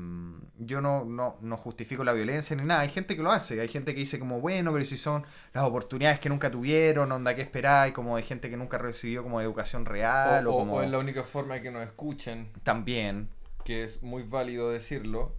yo 0.59 0.81
no, 0.81 1.05
no, 1.05 1.37
no 1.43 1.57
justifico 1.59 2.03
la 2.03 2.15
violencia 2.15 2.57
ni 2.57 2.63
nada. 2.65 2.81
Hay 2.81 2.89
gente 2.89 3.17
que 3.17 3.23
lo 3.23 3.31
hace. 3.31 3.61
Hay 3.61 3.69
gente 3.69 3.93
que 3.93 4.01
dice 4.01 4.19
como, 4.19 4.41
bueno, 4.41 4.73
pero 4.73 4.85
si 4.87 4.97
son 4.97 5.25
las 5.53 5.65
oportunidades 5.65 6.21
que 6.21 6.31
nunca 6.31 6.51
tuvieron, 6.51 7.13
onda 7.13 7.35
que 7.37 7.43
esperáis, 7.43 7.93
como 7.93 8.17
hay 8.17 8.23
gente 8.23 8.49
que 8.49 8.57
nunca 8.57 8.79
recibió 8.79 9.23
como 9.23 9.41
educación 9.43 9.85
real 9.85 10.47
o, 10.47 10.53
O, 10.53 10.55
o- 10.55 10.59
como... 10.61 10.75
o 10.77 10.83
es 10.83 10.91
la 10.91 10.99
única 10.99 11.23
forma 11.23 11.55
de 11.57 11.61
que 11.63 11.71
nos 11.71 11.83
escuchen, 11.83 12.51
También. 12.63 13.29
que 13.65 13.85
es 13.85 14.03
muy 14.03 14.23
válido 14.23 14.71
decirlo, 14.71 15.35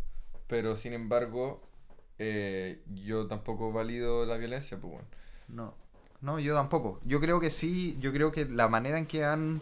pero 0.45 0.75
sin 0.75 0.93
embargo, 0.93 1.67
eh, 2.19 2.83
yo 2.87 3.25
tampoco 3.27 3.71
valido 3.71 4.27
la 4.27 4.37
violencia, 4.37 4.77
pues 4.79 4.93
bueno. 4.93 5.07
No. 5.47 5.80
No, 6.21 6.39
yo 6.39 6.53
tampoco. 6.53 6.99
Yo 7.03 7.19
creo 7.19 7.39
que 7.39 7.49
sí, 7.49 7.97
yo 7.99 8.11
creo 8.13 8.31
que 8.31 8.45
la 8.45 8.67
manera 8.67 8.97
en 8.97 9.07
que 9.07 9.25
han, 9.25 9.59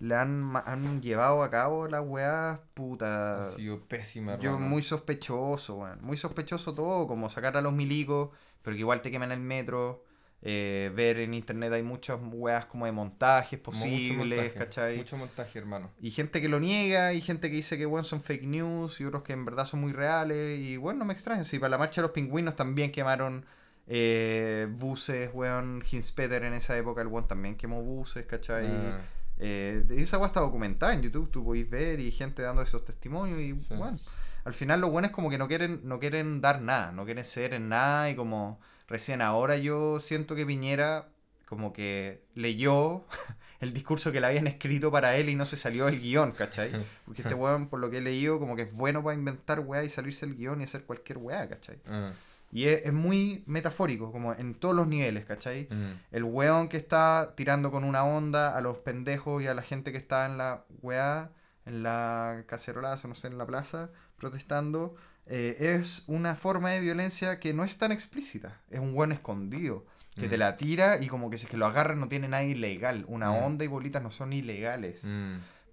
le 0.00 0.14
han, 0.14 0.54
han 0.64 1.02
llevado 1.02 1.42
a 1.42 1.50
cabo 1.50 1.88
las 1.88 2.02
weas, 2.06 2.60
puta... 2.74 3.42
Ha 3.42 3.44
sido 3.50 3.80
pésima, 3.80 4.38
Yo 4.38 4.58
muy 4.58 4.82
sospechoso, 4.82 5.76
weón. 5.76 5.98
Muy 6.02 6.16
sospechoso 6.16 6.72
todo, 6.74 7.06
como 7.06 7.28
sacar 7.28 7.56
a 7.56 7.62
los 7.62 7.72
milicos, 7.72 8.30
pero 8.62 8.74
que 8.74 8.80
igual 8.80 9.02
te 9.02 9.10
queman 9.10 9.32
el 9.32 9.40
metro. 9.40 10.04
eh, 10.40 10.92
ver 10.94 11.18
en 11.18 11.34
internet 11.34 11.72
hay 11.72 11.82
muchas 11.82 12.18
weas 12.22 12.66
como 12.66 12.86
de 12.86 12.92
montajes 12.92 13.58
Mucho 13.58 13.72
posibles, 13.72 14.38
montaje, 14.38 14.52
¿cachai? 14.52 14.96
Mucho 14.98 15.16
montaje, 15.16 15.58
hermano. 15.58 15.90
Y 16.00 16.10
gente 16.12 16.40
que 16.40 16.48
lo 16.48 16.60
niega, 16.60 17.12
y 17.12 17.20
gente 17.20 17.50
que 17.50 17.56
dice 17.56 17.76
que 17.76 17.86
bueno 17.86 18.04
son 18.04 18.22
fake 18.22 18.44
news, 18.44 19.00
y 19.00 19.04
otros 19.04 19.22
que 19.24 19.32
en 19.32 19.44
verdad 19.44 19.64
son 19.64 19.80
muy 19.80 19.92
reales. 19.92 20.60
Y 20.60 20.76
bueno, 20.76 21.00
no 21.00 21.04
me 21.06 21.12
extraña. 21.12 21.42
Si 21.44 21.58
para 21.58 21.70
la 21.70 21.78
marcha 21.78 22.00
de 22.00 22.06
los 22.06 22.12
pingüinos 22.12 22.54
también 22.54 22.92
quemaron 22.92 23.44
eh, 23.88 24.68
buses, 24.70 25.30
weón. 25.32 25.82
Hinspeter 25.90 26.44
en 26.44 26.54
esa 26.54 26.76
época, 26.76 27.00
el 27.02 27.08
weón 27.08 27.26
también 27.26 27.56
quemó 27.56 27.82
buses, 27.82 28.24
¿cachai? 28.26 28.66
Ah, 28.66 29.00
Eh, 29.40 29.84
esa 29.96 30.18
weá 30.18 30.26
está 30.26 30.40
documentada 30.40 30.92
en 30.94 31.02
YouTube, 31.02 31.30
tú 31.30 31.44
podéis 31.44 31.70
ver 31.70 32.00
y 32.00 32.10
gente 32.10 32.42
dando 32.42 32.60
esos 32.60 32.84
testimonios 32.84 33.38
y 33.40 33.52
Sí. 33.62 33.74
bueno, 33.76 33.96
al 34.44 34.52
final 34.52 34.80
lo 34.80 34.90
bueno 34.90 35.06
es 35.06 35.12
como 35.12 35.30
que 35.30 35.38
no 35.38 35.46
quieren, 35.46 35.80
no 35.84 36.00
quieren 36.00 36.40
dar 36.40 36.60
nada, 36.60 36.90
no 36.90 37.04
quieren 37.04 37.24
ceder 37.24 37.54
en 37.54 37.68
nada 37.68 38.10
y 38.10 38.16
como 38.16 38.58
recién 38.88 39.22
ahora 39.22 39.56
yo 39.56 40.00
siento 40.00 40.34
que 40.34 40.44
Piñera 40.44 41.06
como 41.46 41.72
que 41.72 42.24
leyó 42.34 43.04
el 43.60 43.72
discurso 43.72 44.10
que 44.10 44.20
le 44.20 44.26
habían 44.26 44.48
escrito 44.48 44.90
para 44.90 45.16
él 45.16 45.28
y 45.28 45.36
no 45.36 45.46
se 45.46 45.56
salió 45.56 45.86
del 45.86 46.00
guion, 46.00 46.32
¿cachai? 46.32 46.72
Porque 47.06 47.22
este 47.22 47.34
weón, 47.34 47.68
por 47.68 47.78
lo 47.78 47.90
que 47.90 47.98
he 47.98 48.00
leído, 48.00 48.40
como 48.40 48.56
que 48.56 48.62
es 48.62 48.74
bueno 48.76 49.04
para 49.04 49.14
inventar 49.16 49.60
weá 49.60 49.84
y 49.84 49.88
salirse 49.88 50.26
del 50.26 50.34
guion 50.34 50.60
y 50.60 50.64
hacer 50.64 50.82
cualquier 50.82 51.18
weá, 51.18 51.48
¿cachai? 51.48 51.78
ah, 51.86 52.10
Y 52.50 52.64
es, 52.64 52.86
es 52.86 52.92
muy 52.92 53.42
metafórico, 53.46 54.10
como 54.10 54.32
en 54.32 54.54
todos 54.54 54.74
los 54.74 54.86
niveles, 54.86 55.24
¿cachai? 55.26 55.68
mm. 55.70 56.00
El 56.12 56.24
weón 56.24 56.68
que 56.68 56.76
está 56.78 57.34
tirando 57.36 57.70
con 57.70 57.84
una 57.84 58.04
onda 58.04 58.56
a 58.56 58.60
los 58.60 58.78
pendejos 58.78 59.42
y 59.42 59.46
a 59.46 59.54
la 59.54 59.62
gente 59.62 59.92
que 59.92 59.98
está 59.98 60.24
en 60.26 60.38
la 60.38 60.64
weá, 60.82 61.30
en 61.66 61.82
la 61.82 62.44
cacerolaza, 62.46 63.06
no 63.08 63.14
sé, 63.14 63.26
en 63.26 63.36
la 63.36 63.44
plaza, 63.46 63.90
protestando, 64.16 64.94
eh, 65.26 65.56
es 65.78 66.04
una 66.06 66.36
forma 66.36 66.70
de 66.70 66.80
violencia 66.80 67.38
que 67.38 67.52
no 67.52 67.64
es 67.64 67.76
tan 67.76 67.92
explícita. 67.92 68.58
Es 68.70 68.80
un 68.80 68.94
weón 68.94 69.12
escondido, 69.12 69.84
que 70.14 70.28
te 70.28 70.36
Mm. 70.36 70.40
la 70.40 70.56
tira 70.56 70.98
y 71.02 71.06
como 71.08 71.28
que 71.30 71.36
si 71.38 71.44
es 71.44 71.50
que 71.50 71.56
lo 71.58 71.66
agarran 71.66 72.00
no 72.00 72.08
tiene 72.08 72.28
nada 72.28 72.42
ilegal. 72.44 73.04
Una 73.08 73.30
Mm. 73.30 73.44
onda 73.44 73.64
y 73.64 73.68
bolitas 73.68 74.02
no 74.02 74.10
son 74.10 74.32
ilegales. 74.32 75.04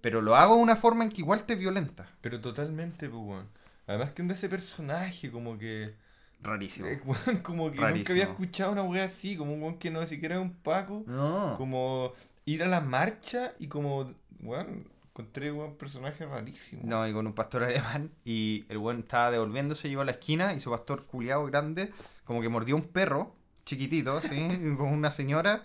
Pero 0.02 0.20
lo 0.20 0.36
hago 0.36 0.56
de 0.56 0.62
una 0.62 0.76
forma 0.76 1.02
en 1.04 1.10
que 1.10 1.22
igual 1.22 1.44
te 1.46 1.54
violenta. 1.56 2.06
Pero 2.20 2.40
totalmente, 2.40 3.08
pues, 3.08 3.22
weón. 3.22 3.48
Además 3.88 4.10
que 4.10 4.20
onda 4.22 4.34
ese 4.34 4.48
personaje, 4.50 5.30
como 5.30 5.58
que... 5.58 5.94
Rarísimo. 6.42 6.86
eh, 6.88 7.00
weón, 7.04 7.38
como 7.42 7.70
que 7.72 7.80
nunca 7.80 8.12
había 8.12 8.24
escuchado 8.24 8.72
una 8.72 8.82
weá 8.82 9.04
así, 9.04 9.36
como 9.36 9.52
un 9.54 9.62
weón 9.62 9.78
que 9.78 9.90
no 9.90 10.04
siquiera 10.06 10.36
es 10.36 10.40
un 10.42 10.52
Paco. 10.54 11.02
No. 11.06 11.54
Como 11.56 12.12
ir 12.44 12.62
a 12.62 12.68
la 12.68 12.80
marcha 12.80 13.52
y 13.58 13.66
como, 13.68 14.12
weón, 14.40 14.86
encontré 15.10 15.50
un 15.50 15.76
personaje 15.76 16.24
rarísimo. 16.26 16.82
No, 16.84 17.06
y 17.08 17.12
con 17.12 17.26
un 17.26 17.32
pastor 17.34 17.64
alemán. 17.64 18.10
Y 18.24 18.64
el 18.68 18.78
buen 18.78 19.00
estaba 19.00 19.30
devolviéndose, 19.30 19.88
llegó 19.88 20.02
a 20.02 20.04
la 20.04 20.12
esquina 20.12 20.52
y 20.54 20.60
su 20.60 20.70
pastor 20.70 21.04
culiado 21.06 21.44
grande, 21.46 21.92
como 22.24 22.40
que 22.42 22.48
mordió 22.48 22.76
un 22.76 22.82
perro, 22.82 23.34
chiquitito, 23.64 24.16
así, 24.18 24.36
con 24.78 24.88
una 24.92 25.10
señora. 25.10 25.64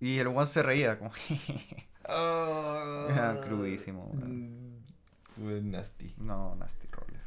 Y 0.00 0.18
el 0.18 0.28
buen 0.28 0.46
se 0.46 0.62
reía, 0.62 0.98
como. 0.98 1.10
Era 2.04 3.36
crudísimo, 3.46 4.04
weón. 4.14 4.78
Mm, 5.36 5.44
weón, 5.44 5.70
nasty. 5.70 6.14
no, 6.18 6.54
Nasty 6.56 6.88
Roller. 6.90 7.20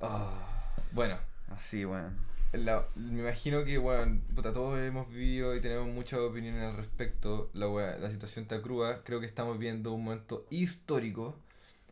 Ah, 0.00 0.72
bueno, 0.92 1.18
Así, 1.48 1.84
weón. 1.84 2.16
la- 2.52 2.86
me 2.94 3.20
imagino 3.20 3.64
que, 3.64 3.78
weón, 3.78 4.20
puta, 4.34 4.52
todos 4.52 4.78
hemos 4.78 5.08
vivido 5.08 5.56
y 5.56 5.60
tenemos 5.60 5.88
muchas 5.88 6.20
opiniones 6.20 6.62
al 6.64 6.76
respecto. 6.76 7.50
La, 7.52 7.68
weá, 7.68 7.96
la 7.98 8.10
situación 8.10 8.44
está 8.44 8.62
cruda. 8.62 9.02
Creo 9.04 9.18
que 9.20 9.26
estamos 9.26 9.58
viendo 9.58 9.92
un 9.92 10.04
momento 10.04 10.46
histórico. 10.50 11.36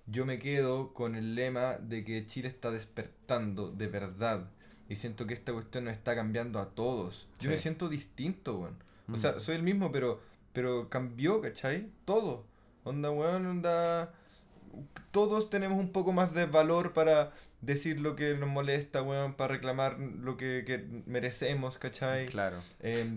Yo 0.06 0.25
me 0.26 0.38
quedo 0.38 0.92
con 0.94 1.14
el 1.16 1.35
lema 1.35 1.78
de 1.78 2.04
que 2.04 2.26
Chile 2.26 2.49
está 2.49 2.71
despertando 2.71 3.71
de 3.71 3.88
verdad. 3.88 4.49
Y 4.88 4.97
siento 4.97 5.26
que 5.26 5.35
esta 5.35 5.52
cuestión 5.52 5.85
nos 5.87 5.94
está 5.94 6.14
cambiando 6.14 6.59
a 6.61 6.71
todos. 6.71 7.28
Yo 7.40 7.50
me 7.50 7.56
Sí. 7.56 7.62
siento 7.62 7.88
distinto, 7.88 8.59
weón. 8.59 8.76
O 9.09 9.16
Mm. 9.16 9.21
sea, 9.21 9.40
soy 9.40 9.56
el 9.56 9.62
mismo, 9.62 9.90
pero, 9.90 10.21
pero 10.52 10.88
cambió, 10.88 11.40
¿cachai? 11.40 11.88
Todo. 12.04 12.44
Onda, 12.85 13.11
weón, 13.11 13.47
onda. 13.47 14.12
Todos 15.11 15.50
tenemos 15.50 15.78
un 15.78 15.90
poco 15.92 16.12
más 16.12 16.35
de 16.35 16.47
valor 16.47 16.92
para 16.94 17.32
decir 17.62 17.99
lo 18.00 18.14
que 18.16 18.35
nos 18.35 18.49
molesta, 18.50 19.02
weón, 19.02 19.35
para 19.35 19.54
reclamar 19.54 19.99
lo 19.99 20.37
que, 20.37 20.64
que 20.66 20.85
merecemos, 21.07 21.78
¿cachai? 21.78 22.26
Claro. 22.26 22.59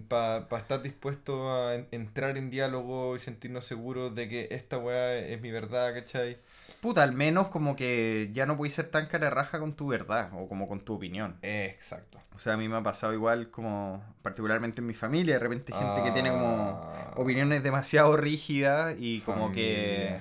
para 0.07 0.45
estar 0.57 0.81
dispuesto 0.81 1.51
a 1.53 1.75
en- 1.75 1.87
entrar 1.91 2.37
en 2.37 2.49
diálogo 2.49 3.15
y 3.15 3.19
sentirnos 3.19 3.65
seguros 3.65 4.15
de 4.15 4.29
que 4.29 4.47
esta 4.51 4.77
weá 4.77 5.15
es 5.17 5.41
mi 5.41 5.51
verdad, 5.51 5.93
¿cachai? 5.93 6.37
Puta, 6.81 7.01
al 7.03 7.13
menos 7.13 7.47
como 7.47 7.75
que 7.75 8.29
ya 8.33 8.45
no 8.45 8.55
puedes 8.57 8.75
ser 8.75 8.89
tan 8.91 9.07
cara 9.07 9.29
raja 9.31 9.59
con 9.59 9.73
tu 9.75 9.87
verdad 9.87 10.29
o 10.33 10.47
como 10.47 10.67
con 10.67 10.81
tu 10.81 10.93
opinión. 10.93 11.35
exacto. 11.41 12.19
O 12.35 12.39
sea, 12.39 12.53
a 12.53 12.57
mí 12.57 12.67
me 12.69 12.77
ha 12.77 12.83
pasado 12.83 13.13
igual 13.13 13.49
como, 13.49 14.03
particularmente 14.21 14.81
en 14.81 14.87
mi 14.87 14.93
familia, 14.93 15.35
de 15.35 15.39
repente 15.39 15.73
gente 15.73 16.03
que 16.03 16.11
tiene 16.11 16.29
como 16.29 16.45
Ah, 16.85 17.13
opiniones 17.15 17.63
demasiado 17.63 18.15
rígidas 18.17 18.95
y 18.99 19.21
como 19.21 19.51
que. 19.51 20.17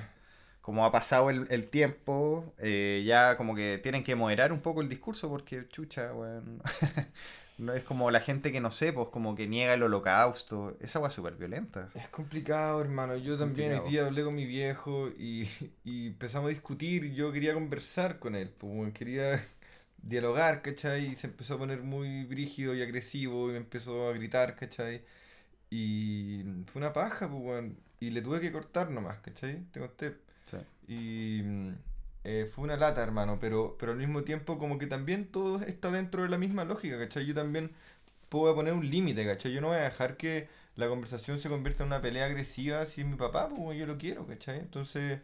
Como 0.64 0.86
ha 0.86 0.90
pasado 0.92 1.28
el, 1.28 1.46
el 1.50 1.68
tiempo, 1.68 2.54
eh, 2.58 3.02
ya 3.06 3.36
como 3.36 3.54
que 3.54 3.78
tienen 3.78 4.02
que 4.02 4.14
moderar 4.14 4.50
un 4.50 4.60
poco 4.60 4.80
el 4.80 4.88
discurso 4.88 5.28
porque 5.28 5.68
chucha, 5.68 6.14
weón. 6.14 6.62
no 7.58 7.74
es 7.74 7.84
como 7.84 8.10
la 8.10 8.20
gente 8.20 8.50
que 8.50 8.60
no 8.60 8.70
sé, 8.70 8.92
pues 8.94 9.10
como 9.10 9.34
que 9.34 9.46
niega 9.46 9.74
el 9.74 9.82
holocausto. 9.82 10.76
Esa 10.80 11.00
weá 11.00 11.08
es 11.10 11.14
súper 11.14 11.34
violenta. 11.34 11.90
Es 11.94 12.08
complicado, 12.08 12.80
hermano. 12.80 13.16
Yo 13.16 13.38
también 13.38 13.72
hoy 13.72 13.80
día 13.90 14.06
hablé 14.06 14.24
con 14.24 14.34
mi 14.34 14.46
viejo 14.46 15.08
y, 15.18 15.48
y 15.84 16.08
empezamos 16.08 16.46
a 16.48 16.50
discutir. 16.50 17.12
Yo 17.14 17.32
quería 17.32 17.54
conversar 17.54 18.18
con 18.18 18.34
él, 18.34 18.48
pues, 18.50 18.92
quería 18.92 19.44
dialogar, 19.98 20.62
¿cachai? 20.62 21.06
Y 21.12 21.16
se 21.16 21.28
empezó 21.28 21.54
a 21.54 21.58
poner 21.58 21.82
muy 21.82 22.24
brígido 22.24 22.74
y 22.74 22.82
agresivo 22.82 23.48
y 23.50 23.52
me 23.52 23.58
empezó 23.58 24.08
a 24.08 24.12
gritar, 24.12 24.56
¿cachai? 24.56 25.02
Y 25.70 26.44
fue 26.66 26.80
una 26.80 26.92
paja, 26.92 27.28
pues, 27.30 27.42
weón. 27.44 27.78
Y 28.00 28.10
le 28.10 28.22
tuve 28.22 28.40
que 28.40 28.52
cortar 28.52 28.90
nomás, 28.90 29.20
¿cachai? 29.20 29.64
Te 29.72 29.80
conté. 29.80 30.23
Y 30.86 31.42
mm, 31.44 31.74
eh, 32.24 32.46
fue 32.52 32.64
una 32.64 32.76
lata, 32.76 33.02
hermano, 33.02 33.38
pero, 33.40 33.76
pero 33.78 33.92
al 33.92 33.98
mismo 33.98 34.22
tiempo 34.24 34.58
como 34.58 34.78
que 34.78 34.86
también 34.86 35.30
todo 35.30 35.60
está 35.62 35.90
dentro 35.90 36.22
de 36.22 36.28
la 36.28 36.38
misma 36.38 36.64
lógica, 36.64 36.98
¿cachai? 36.98 37.26
Yo 37.26 37.34
también 37.34 37.72
puedo 38.28 38.54
poner 38.54 38.74
un 38.74 38.88
límite, 38.90 39.26
¿cachai? 39.26 39.52
Yo 39.52 39.60
no 39.60 39.68
voy 39.68 39.78
a 39.78 39.82
dejar 39.82 40.16
que 40.16 40.48
la 40.76 40.88
conversación 40.88 41.40
se 41.40 41.48
convierta 41.50 41.84
en 41.84 41.88
una 41.88 42.02
pelea 42.02 42.26
agresiva 42.26 42.86
si 42.86 43.02
es 43.02 43.06
mi 43.06 43.16
papá, 43.16 43.48
pues 43.50 43.78
yo 43.78 43.86
lo 43.86 43.98
quiero, 43.98 44.26
¿cachai? 44.26 44.58
Entonces 44.60 45.20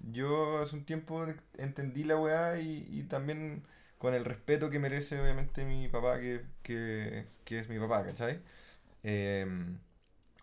yo 0.00 0.60
hace 0.62 0.76
un 0.76 0.84
tiempo 0.84 1.26
entendí 1.58 2.04
la 2.04 2.16
weá 2.16 2.60
y, 2.60 2.86
y 2.90 3.02
también 3.04 3.64
con 3.98 4.14
el 4.14 4.24
respeto 4.24 4.70
que 4.70 4.78
merece 4.78 5.20
obviamente 5.20 5.64
mi 5.64 5.88
papá, 5.88 6.20
que, 6.20 6.42
que, 6.62 7.26
que 7.44 7.60
es 7.60 7.68
mi 7.68 7.78
papá, 7.78 8.04
¿cachai? 8.04 8.40
Em, 9.02 9.78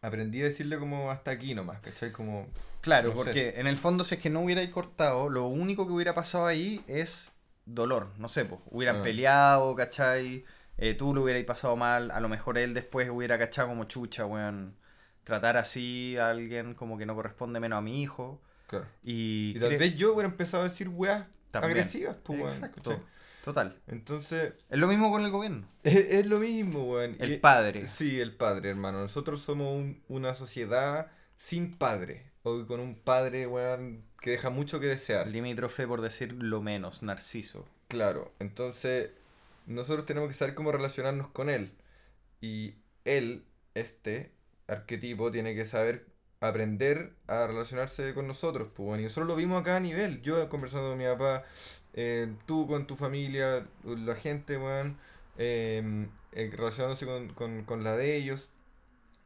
aprendí 0.01 0.41
a 0.41 0.45
decirle 0.45 0.77
como 0.77 1.11
hasta 1.11 1.31
aquí 1.31 1.53
nomás, 1.55 1.79
¿cachai? 1.81 2.11
Como... 2.11 2.47
Claro, 2.81 3.09
No 3.09 3.15
sé. 3.15 3.23
porque 3.23 3.53
en 3.59 3.67
el 3.67 3.77
fondo 3.77 4.03
si 4.03 4.15
es 4.15 4.21
que 4.21 4.29
no 4.29 4.41
hubierais 4.41 4.69
cortado, 4.69 5.29
lo 5.29 5.47
único 5.47 5.85
que 5.87 5.93
hubiera 5.93 6.13
pasado 6.15 6.45
ahí 6.45 6.81
es 6.87 7.31
dolor. 7.65 8.09
No 8.17 8.29
sé, 8.29 8.45
pues, 8.45 8.61
hubieran 8.71 8.97
Ah. 8.97 9.03
peleado, 9.03 9.75
¿cachai? 9.75 10.45
Eh, 10.77 10.93
tú 10.93 11.13
lo 11.13 11.23
hubierais 11.23 11.43
pasado 11.45 11.75
mal, 11.75 12.11
a 12.11 12.19
lo 12.19 12.29
mejor 12.29 12.57
él 12.57 12.73
después 12.73 13.09
hubiera 13.09 13.37
cachado 13.37 13.67
como 13.69 13.85
chucha, 13.85 14.25
weón. 14.25 14.75
Tratar 15.23 15.57
así 15.57 16.15
a 16.17 16.29
alguien 16.29 16.73
como 16.75 16.97
que 16.97 17.05
no 17.05 17.13
corresponde 17.15 17.59
menos 17.59 17.77
a 17.79 17.81
mi 17.81 18.01
hijo. 18.01 18.41
Claro. 18.67 18.85
Y, 19.03 19.53
Y 19.55 19.59
tal 19.59 19.75
vez 19.77 19.95
yo 19.95 20.13
hubiera 20.13 20.29
empezado 20.29 20.63
a 20.63 20.69
decir 20.69 20.87
weas 20.89 21.25
También. 21.51 21.71
agresivas, 21.71 22.15
pues 22.23 22.39
weón, 22.39 22.53
Exacto. 22.53 22.91
¿cachai? 22.91 23.03
Total. 23.47 23.79
Entonces, 23.87 24.55
Es 24.69 24.77
lo 24.77 24.87
mismo 24.87 25.09
con 25.09 25.23
el 25.23 25.31
gobierno. 25.31 25.65
es, 25.83 25.95
es 25.95 26.25
lo 26.25 26.37
mismo, 26.37 26.83
weón. 26.83 27.15
El 27.19 27.31
Y- 27.31 27.37
padre. 27.37 27.87
Sí, 27.87 28.19
el 28.19 28.35
padre, 28.35 28.71
hermano. 28.71 28.99
Nosotros 28.99 29.41
somos 29.41 29.73
un- 29.73 30.03
una 30.09 30.35
sociedad 30.35 31.07
sin 31.37 31.73
padre. 31.77 32.25
O 32.43 32.65
con 32.67 32.81
un 32.81 32.95
padre, 32.95 33.47
weón, 33.47 34.03
que 34.19 34.31
deja 34.31 34.49
mucho 34.49 34.81
que 34.81 34.87
desear. 34.87 35.27
Limítrofe 35.27 35.87
por 35.87 36.01
decir 36.01 36.33
lo 36.33 36.61
menos, 36.61 37.03
Narciso. 37.03 37.65
Claro, 37.87 38.33
entonces 38.39 39.11
nosotros 39.65 40.05
tenemos 40.05 40.27
que 40.27 40.35
saber 40.35 40.53
cómo 40.53 40.73
relacionarnos 40.73 41.29
con 41.29 41.49
él. 41.49 41.71
Y 42.41 42.73
él, 43.05 43.45
este 43.75 44.33
arquetipo, 44.67 45.31
tiene 45.31 45.55
que 45.55 45.65
saber 45.65 46.05
aprender 46.41 47.13
a 47.27 47.47
relacionarse 47.47 48.13
con 48.13 48.27
nosotros. 48.27 48.67
Pues, 48.75 48.85
bueno, 48.87 49.01
y 49.01 49.05
nosotros 49.05 49.27
lo 49.29 49.35
vimos 49.37 49.61
a 49.61 49.63
cada 49.63 49.79
nivel. 49.79 50.21
Yo 50.21 50.49
conversando 50.49 50.89
con 50.89 50.97
mi 50.97 51.05
papá, 51.05 51.45
eh, 51.97 52.33
tú 52.45 52.65
con 52.67 52.87
tu 52.87 52.95
familia, 52.95 53.67
la 53.83 54.15
gente, 54.15 54.57
weón, 54.57 54.97
eh, 55.37 56.07
eh, 56.31 56.49
relacionándose 56.55 57.05
con, 57.05 57.29
con- 57.33 57.63
con 57.65 57.83
la 57.83 57.97
de 57.97 58.15
ellos. 58.15 58.49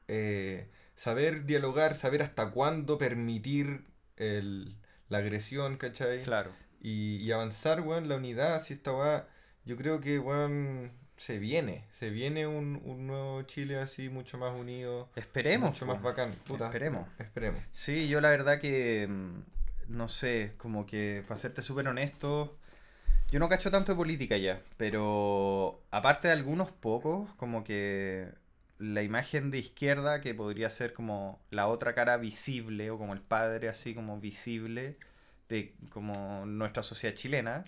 eh, 0.07 0.67
saber 0.95 1.45
dialogar, 1.45 1.95
saber 1.95 2.21
hasta 2.21 2.51
cuándo 2.51 2.97
permitir 2.97 3.85
el- 4.17 4.75
la 5.09 5.19
agresión, 5.19 5.77
¿cachai? 5.77 6.23
Claro. 6.23 6.51
y, 6.83 7.17
y 7.17 7.31
avanzar, 7.31 7.81
weón, 7.81 8.09
la 8.09 8.15
unidad, 8.17 8.61
si 8.63 8.73
esta 8.73 8.91
weá, 8.93 9.27
yo 9.65 9.77
creo 9.77 10.01
que, 10.01 10.17
weón, 10.19 10.91
se 11.17 11.37
viene, 11.39 11.85
se 11.93 12.09
viene 12.09 12.47
un, 12.47 12.81
un 12.83 13.05
nuevo 13.07 13.43
Chile 13.43 13.77
así, 13.79 14.09
mucho 14.09 14.37
más 14.39 14.51
unido, 14.53 15.09
Esperemos. 15.15 15.69
mucho 15.71 15.85
más 15.85 16.01
bacán, 16.01 16.33
puta, 16.47 16.65
Esperemos. 16.65 17.07
esperemos. 17.19 17.61
Sí, 17.71 18.07
yo 18.09 18.19
la 18.21 18.29
verdad 18.31 18.59
que. 18.59 19.07
mm, 19.07 19.43
No 19.89 20.07
sé, 20.07 20.53
como 20.57 20.85
que, 20.85 21.23
para 21.27 21.39
serte 21.39 21.61
súper 21.61 21.87
honesto. 21.87 22.57
Yo 23.31 23.39
no 23.39 23.47
cacho 23.47 23.71
tanto 23.71 23.93
de 23.93 23.95
política 23.95 24.37
ya, 24.37 24.61
pero 24.77 25.81
aparte 25.89 26.27
de 26.27 26.33
algunos 26.33 26.71
pocos, 26.71 27.29
como 27.35 27.63
que 27.63 28.27
la 28.77 29.03
imagen 29.03 29.51
de 29.51 29.59
izquierda, 29.59 30.19
que 30.19 30.33
podría 30.33 30.69
ser 30.69 30.93
como 30.93 31.39
la 31.49 31.67
otra 31.67 31.93
cara 31.95 32.17
visible, 32.17 32.91
o 32.91 32.97
como 32.97 33.13
el 33.13 33.21
padre 33.21 33.69
así 33.69 33.95
como 33.95 34.19
visible, 34.19 34.97
de 35.47 35.73
como 35.89 36.45
nuestra 36.45 36.83
sociedad 36.83 37.15
chilena, 37.15 37.63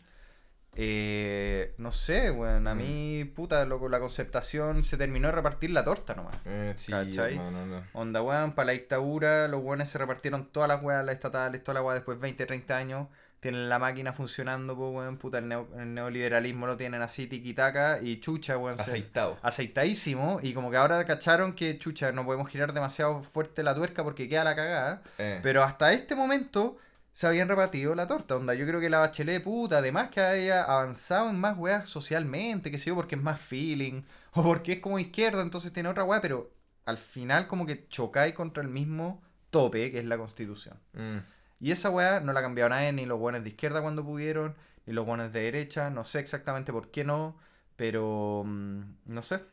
eh, 0.75 1.75
no 1.77 1.91
sé, 1.91 2.31
bueno, 2.31 2.69
a 2.71 2.75
Mm. 2.75 2.77
mí, 2.77 3.25
puta, 3.35 3.63
loco, 3.65 3.87
la 3.89 3.99
conceptación 3.99 4.83
se 4.83 4.97
terminó 4.97 5.27
de 5.29 5.33
repartir 5.35 5.69
la 5.69 5.85
torta 5.85 6.15
nomás. 6.15 6.35
Eh, 6.45 6.73
sí, 6.75 6.91
¿Cachai? 6.91 7.35
hermano, 7.35 7.65
no. 7.67 7.83
Onda, 7.93 8.21
weón, 8.23 8.53
para 8.53 8.67
la 8.67 8.71
dictadura, 8.73 9.47
los 9.47 9.63
weones 9.63 9.87
se 9.89 9.97
repartieron 9.99 10.51
todas 10.51 10.67
las 10.67 10.81
weas, 10.83 11.05
las 11.05 11.15
estatales, 11.15 11.63
toda 11.63 11.75
la 11.75 11.83
wea 11.83 11.93
después 11.95 12.17
de 12.17 12.21
20, 12.23 12.45
30 12.47 12.75
años. 12.75 13.07
Tienen 13.43 13.69
la 13.69 13.77
máquina 13.77 14.13
funcionando, 14.13 14.75
pues, 14.75 14.91
weón, 14.95 15.17
puta, 15.17 15.37
el, 15.37 15.45
neo- 15.49 15.67
el 15.77 15.93
neoliberalismo 15.93 16.65
lo 16.65 16.77
tienen 16.77 17.01
así, 17.01 17.27
tiquitaca, 17.27 18.01
y 18.01 18.19
chucha, 18.19 18.57
weón. 18.57 18.77
se- 18.77 18.83
Aceitado. 18.83 19.37
Aceitadísimo, 19.43 20.39
y 20.41 20.53
como 20.53 20.71
que 20.71 20.77
ahora 20.77 21.03
cacharon 21.05 21.53
que, 21.53 21.77
chucha, 21.77 22.11
no 22.11 22.25
podemos 22.25 22.47
girar 22.49 22.73
demasiado 22.73 23.21
fuerte 23.21 23.61
la 23.63 23.75
tuerca 23.75 24.03
porque 24.03 24.27
queda 24.29 24.43
la 24.43 24.55
cagada. 24.55 25.03
Eh, 25.17 25.39
Pero 25.43 25.61
hasta 25.63 25.91
este 25.91 26.15
momento 26.15 26.77
se 27.11 27.27
habían 27.27 27.47
repartido 27.49 27.93
la 27.95 28.07
torta, 28.07 28.35
onda. 28.37 28.53
Yo 28.55 28.65
creo 28.65 28.79
que 28.79 28.89
la 28.89 28.99
bachelet, 28.99 29.43
puta, 29.43 29.79
además 29.79 30.09
que 30.09 30.21
haya 30.21 30.63
avanzado 30.63 31.29
en 31.29 31.39
más 31.39 31.57
weas 31.57 31.87
socialmente, 31.89 32.71
qué 32.71 32.79
sé 32.79 32.85
yo, 32.91 32.95
porque 32.95 33.15
es 33.15 33.21
más 33.21 33.39
feeling, 33.39 34.01
o 34.33 34.41
porque 34.43 34.73
es 34.73 34.79
como 34.79 34.97
izquierda, 34.99 35.41
entonces 35.41 35.71
tiene 35.73 35.89
otra 35.89 36.05
wea, 36.05 36.21
pero 36.21 36.49
al 36.85 36.97
final 36.97 37.45
como 37.47 37.65
que 37.65 37.87
chocáis 37.87 38.33
contra 38.33 38.63
el 38.63 38.69
mismo 38.69 39.21
tope, 39.51 39.91
que 39.91 39.99
es 39.99 40.05
la 40.05 40.17
constitución. 40.17 40.77
mm, 40.93 41.17
Y 41.63 41.71
esa 41.71 41.89
wea 41.89 42.19
no 42.19 42.33
la 42.33 42.41
ha 42.41 42.43
cambiado 42.43 42.71
nadie, 42.71 42.91
ni 42.91 43.05
los 43.05 43.17
buenos 43.17 43.41
de 43.41 43.47
izquierda 43.51 43.81
cuando 43.81 44.03
pudieron, 44.03 44.53
ni 44.85 44.91
los 44.91 45.05
buenos 45.05 45.31
de 45.31 45.43
derecha, 45.43 45.89
no 45.89 46.03
sé 46.03 46.19
exactamente 46.19 46.73
por 46.73 46.91
qué 46.91 47.05
no, 47.05 47.39
pero 47.77 48.43
mm, 48.45 48.81
no 49.05 49.21
sé. 49.21 49.45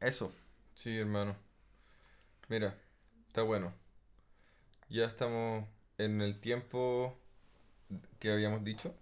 Eso. 0.00 0.32
sí, 0.74 0.98
hermano. 0.98 1.36
Mira, 2.48 2.74
está 3.28 3.42
bueno. 3.42 3.72
Ya 4.88 5.04
estamos 5.04 5.68
en 5.98 6.20
el 6.20 6.40
tiempo 6.40 7.16
que 8.18 8.32
habíamos 8.32 8.64
dicho 8.64 8.92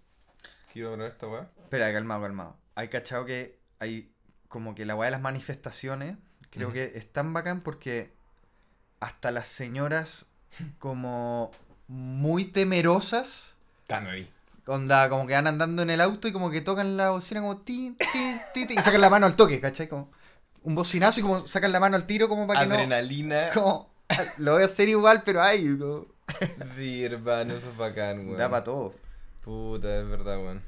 que 0.71 0.81
iba 0.81 0.89
a 0.89 0.91
durar 0.91 1.07
esta 1.07 1.27
weá. 1.27 1.49
Espera, 1.63 1.91
calmado, 1.91 2.21
calmado. 2.21 2.57
Hay 2.75 2.89
cachado 2.89 3.25
que 3.25 3.59
hay 3.79 4.13
como 4.49 4.75
que 4.75 4.85
la 4.85 4.95
weá 4.95 5.07
de 5.07 5.13
las 5.13 5.21
manifestaciones, 5.21 6.17
creo 6.51 6.71
que 6.71 6.91
es 6.93 7.11
tan 7.11 7.33
bacán 7.33 7.61
porque 7.61 8.13
hasta 8.99 9.31
las 9.31 9.47
señoras 9.47 10.31
como 10.77 11.49
muy 11.93 12.45
temerosas, 12.45 13.55
Están 13.83 14.07
ahí. 14.07 14.27
onda, 14.65 15.09
como 15.09 15.27
que 15.27 15.33
van 15.33 15.45
andando 15.45 15.83
en 15.83 15.91
el 15.91 16.01
auto 16.01 16.27
y 16.27 16.33
como 16.33 16.49
que 16.49 16.61
tocan 16.61 16.97
la 16.97 17.11
bocina 17.11 17.41
como 17.41 17.61
y 17.67 17.95
sacan 18.81 18.99
la 19.01 19.09
mano 19.11 19.27
al 19.27 19.35
toque, 19.35 19.59
¿cachai? 19.61 19.87
Como 19.87 20.09
un 20.63 20.73
bocinazo 20.73 21.19
y 21.19 21.23
como 21.23 21.45
sacan 21.45 21.71
la 21.71 21.79
mano 21.79 21.95
al 21.95 22.07
tiro 22.07 22.27
como 22.27 22.47
para 22.47 22.65
que 22.65 22.73
Adrenalina. 22.73 23.49
no... 23.53 23.53
Como, 23.61 23.93
lo 24.39 24.53
voy 24.53 24.61
a 24.63 24.65
hacer 24.65 24.89
igual, 24.89 25.21
pero 25.23 25.41
ay, 25.41 25.77
como, 25.77 26.07
Sí, 26.75 27.03
hermano, 27.05 27.53
eso 27.55 27.69
es 27.69 27.77
bacán, 27.77 28.25
weón. 28.27 28.37
da 28.39 28.49
para 28.49 28.63
todo. 28.63 28.93
Puta, 29.43 29.95
es 29.95 30.07
verdad, 30.07 30.37
weón. 30.37 30.61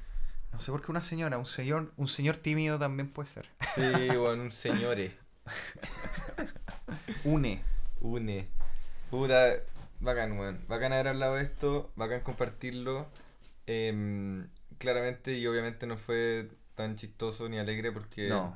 No 0.53 0.59
sé 0.59 0.71
por 0.71 0.81
qué 0.83 0.91
una 0.91 1.03
señora, 1.03 1.37
un 1.37 1.45
señor, 1.45 1.91
un 1.97 2.07
señor 2.07 2.37
tímido 2.37 2.77
también 2.79 3.09
puede 3.09 3.29
ser. 3.29 3.47
Sí, 3.75 3.81
weón, 3.81 4.39
un 4.41 4.51
señore. 4.51 5.17
Une. 7.23 7.61
Une. 8.01 8.47
Puta, 9.09 9.53
bacán, 10.05 10.37
weón. 10.39 10.65
Bacán 10.67 10.93
haber 10.93 11.09
hablado 11.09 11.35
de 11.35 11.43
esto, 11.43 11.91
bacán 11.95 12.21
compartirlo. 12.21 13.07
Em, 13.67 14.47
claramente 14.77 15.37
y 15.37 15.47
obviamente 15.47 15.87
no 15.87 15.97
fue 15.97 16.49
tan 16.75 16.95
chistoso 16.97 17.49
ni 17.49 17.57
alegre 17.57 17.91
porque 17.91 18.29
No, 18.29 18.55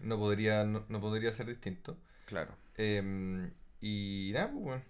no 0.00 0.18
podría, 0.18 0.64
no, 0.64 0.84
no 0.88 1.00
podría 1.00 1.32
ser 1.32 1.46
distinto. 1.46 1.96
claro. 2.26 2.54
Em, 2.76 3.52
y 3.80 4.30
nada, 4.34 4.50
pues, 4.52 4.64
weón. 4.64 4.84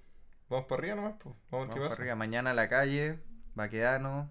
Vamos 0.48 0.66
para 0.66 0.80
arriba 0.80 0.96
nomás, 0.96 1.14
pues. 1.22 1.34
Vamos 1.50 1.68
Vamos 1.68 1.74
qué 1.74 1.80
para 1.80 1.94
arriba. 1.94 2.14
Mañana 2.16 2.50
a 2.50 2.54
la 2.54 2.68
calle, 2.68 3.18
vaqueano. 3.54 4.30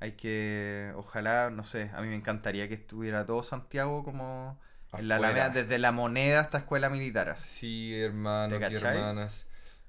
Hay 0.00 0.12
que, 0.12 0.92
ojalá, 0.96 1.50
no 1.50 1.64
sé, 1.64 1.90
a 1.94 2.02
mí 2.02 2.08
me 2.08 2.14
encantaría 2.16 2.68
que 2.68 2.74
estuviera 2.74 3.24
todo 3.26 3.42
Santiago 3.42 4.04
como 4.04 4.58
en 4.92 5.08
la. 5.08 5.16
Alameda, 5.16 5.48
desde 5.50 5.78
la 5.78 5.92
moneda 5.92 6.40
hasta 6.40 6.58
escuela 6.58 6.90
militar. 6.90 7.28
así. 7.30 7.48
Sí, 7.48 8.00
hermanos 8.00 8.58
¿Te 8.60 8.72
y 8.72 8.76
hermanas. 8.76 9.46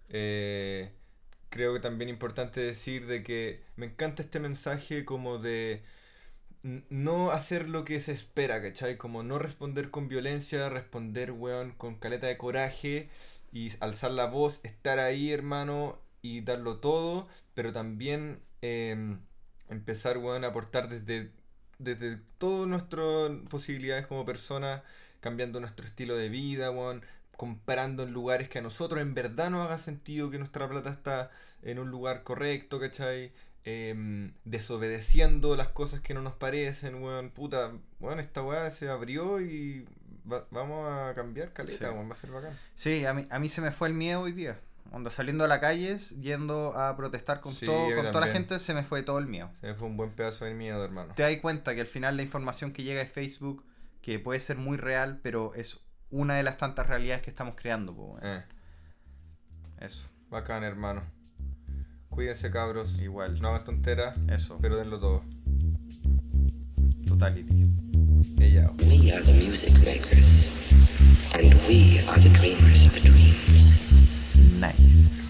Eh, 0.09 0.91
creo 1.49 1.73
que 1.73 1.79
también 1.79 2.09
importante 2.09 2.59
decir 2.59 3.05
de 3.07 3.23
que 3.23 3.61
me 3.75 3.87
encanta 3.87 4.23
este 4.23 4.39
mensaje 4.39 5.05
como 5.05 5.37
de 5.37 5.83
no 6.89 7.31
hacer 7.31 7.69
lo 7.69 7.85
que 7.85 7.99
se 8.01 8.11
espera, 8.11 8.61
¿cachai? 8.61 8.97
Como 8.97 9.23
no 9.23 9.37
responder 9.39 9.91
con 9.91 10.07
violencia, 10.07 10.69
responder, 10.69 11.31
weón, 11.31 11.71
con 11.73 11.95
caleta 11.95 12.27
de 12.27 12.37
coraje 12.37 13.09
y 13.51 13.71
alzar 13.79 14.11
la 14.11 14.27
voz, 14.27 14.59
estar 14.63 14.99
ahí, 14.99 15.31
hermano, 15.31 15.99
y 16.21 16.41
darlo 16.41 16.77
todo, 16.79 17.27
pero 17.53 17.71
también 17.71 18.41
em, 18.61 19.19
empezar, 19.69 20.17
weón, 20.17 20.43
a 20.43 20.47
aportar 20.47 20.89
desde, 20.89 21.31
desde 21.77 22.17
todas 22.39 22.67
nuestras 22.67 23.31
posibilidades 23.49 24.07
como 24.07 24.25
personas, 24.25 24.81
cambiando 25.19 25.59
nuestro 25.59 25.85
estilo 25.85 26.15
de 26.15 26.29
vida, 26.29 26.71
weón, 26.71 27.03
comprando 27.37 28.03
en 28.03 28.11
lugares 28.13 28.49
que 28.49 28.59
a 28.59 28.61
nosotros 28.61 29.01
en 29.01 29.13
verdad 29.13 29.49
nos 29.49 29.65
haga 29.65 29.77
sentido 29.77 30.29
que 30.31 30.37
nuestra 30.37 30.67
plata 30.69 30.89
está 30.89 31.31
en 31.61 31.79
un 31.79 31.89
lugar 31.91 32.23
correcto, 32.23 32.79
¿cachai? 32.79 33.31
Em, 33.63 34.33
desobedeciendo 34.79 35.55
las 35.55 35.69
cosas 35.69 35.99
que 36.01 36.13
no 36.13 36.21
nos 36.21 36.33
parecen, 36.33 37.01
weón, 37.01 37.29
puta, 37.31 37.71
weón, 37.99 38.19
esta 38.19 38.43
weá 38.43 38.69
se 38.71 38.89
abrió 38.89 39.41
y 39.41 39.85
va- 40.31 40.45
vamos 40.51 40.87
a 40.91 41.13
cambiar 41.15 41.51
caleta, 41.53 41.87
Sí. 41.89 41.93
weón, 41.93 42.09
va 42.09 42.13
a 42.13 42.17
ser 42.17 42.31
bacán. 42.31 42.59
Sí, 42.75 43.05
a 43.05 43.13
mí, 43.13 43.25
a 43.29 43.39
mí 43.39 43.49
se 43.49 43.61
me 43.61 43.71
fue 43.71 43.87
el 43.87 43.93
miedo 43.93 44.21
hoy 44.21 44.33
día. 44.33 44.59
Onda, 44.91 45.09
saliendo 45.09 45.43
a 45.43 45.47
la 45.47 45.59
calle, 45.59 45.97
yendo 46.21 46.77
a 46.77 46.95
protestar 46.95 47.41
con, 47.41 47.53
Sí, 47.53 47.65
todo, 47.65 47.87
con 47.95 48.05
toda 48.11 48.27
la 48.27 48.31
gente, 48.33 48.59
se 48.59 48.73
me 48.75 48.83
fue 48.83 49.01
todo 49.01 49.17
el 49.17 49.25
miedo. 49.25 49.49
Se 49.61 49.67
me 49.67 49.73
fue 49.73 49.87
un 49.87 49.97
buen 49.97 50.11
pedazo 50.11 50.45
de 50.45 50.53
miedo, 50.53 50.83
hermano. 50.85 51.13
Te 51.15 51.23
das 51.23 51.35
cuenta 51.41 51.73
que 51.73 51.81
al 51.81 51.87
final 51.87 52.15
la 52.17 52.23
información 52.23 52.71
que 52.71 52.83
llega 52.83 52.99
de 52.99 53.07
Facebook, 53.07 53.63
que 54.03 54.19
puede 54.19 54.39
ser 54.39 54.57
muy 54.57 54.77
real, 54.77 55.19
pero 55.23 55.55
es 55.55 55.79
una 56.11 56.35
de 56.35 56.43
las 56.43 56.57
tantas 56.57 56.87
realidades 56.87 57.21
que 57.23 57.29
estamos 57.29 57.55
creando. 57.55 57.95
po. 57.95 58.17
Eh, 58.21 58.43
Eso, 59.79 60.07
bacán, 60.29 60.63
hermano. 60.63 61.03
Cuídense, 62.09 62.49
cabros. 62.51 62.97
igual. 62.99 63.41
No 63.41 63.49
hagan 63.49 63.65
tonteras, 63.65 64.15
Eso, 64.29 64.57
pero 64.61 64.77
denlo 64.77 64.99
todo. 64.99 65.21
totality. 67.07 67.71
Ella. 68.39 68.69
We 68.79 69.11
are 69.13 69.23
the 69.23 69.33
music 69.33 69.73
makers, 69.85 70.71
and 71.33 71.53
we 71.67 71.99
are 72.07 72.19
the 72.19 72.29
dreamers 72.29 72.85
of 72.85 72.93
dreams. 73.01 74.59
Nice. 74.59 75.24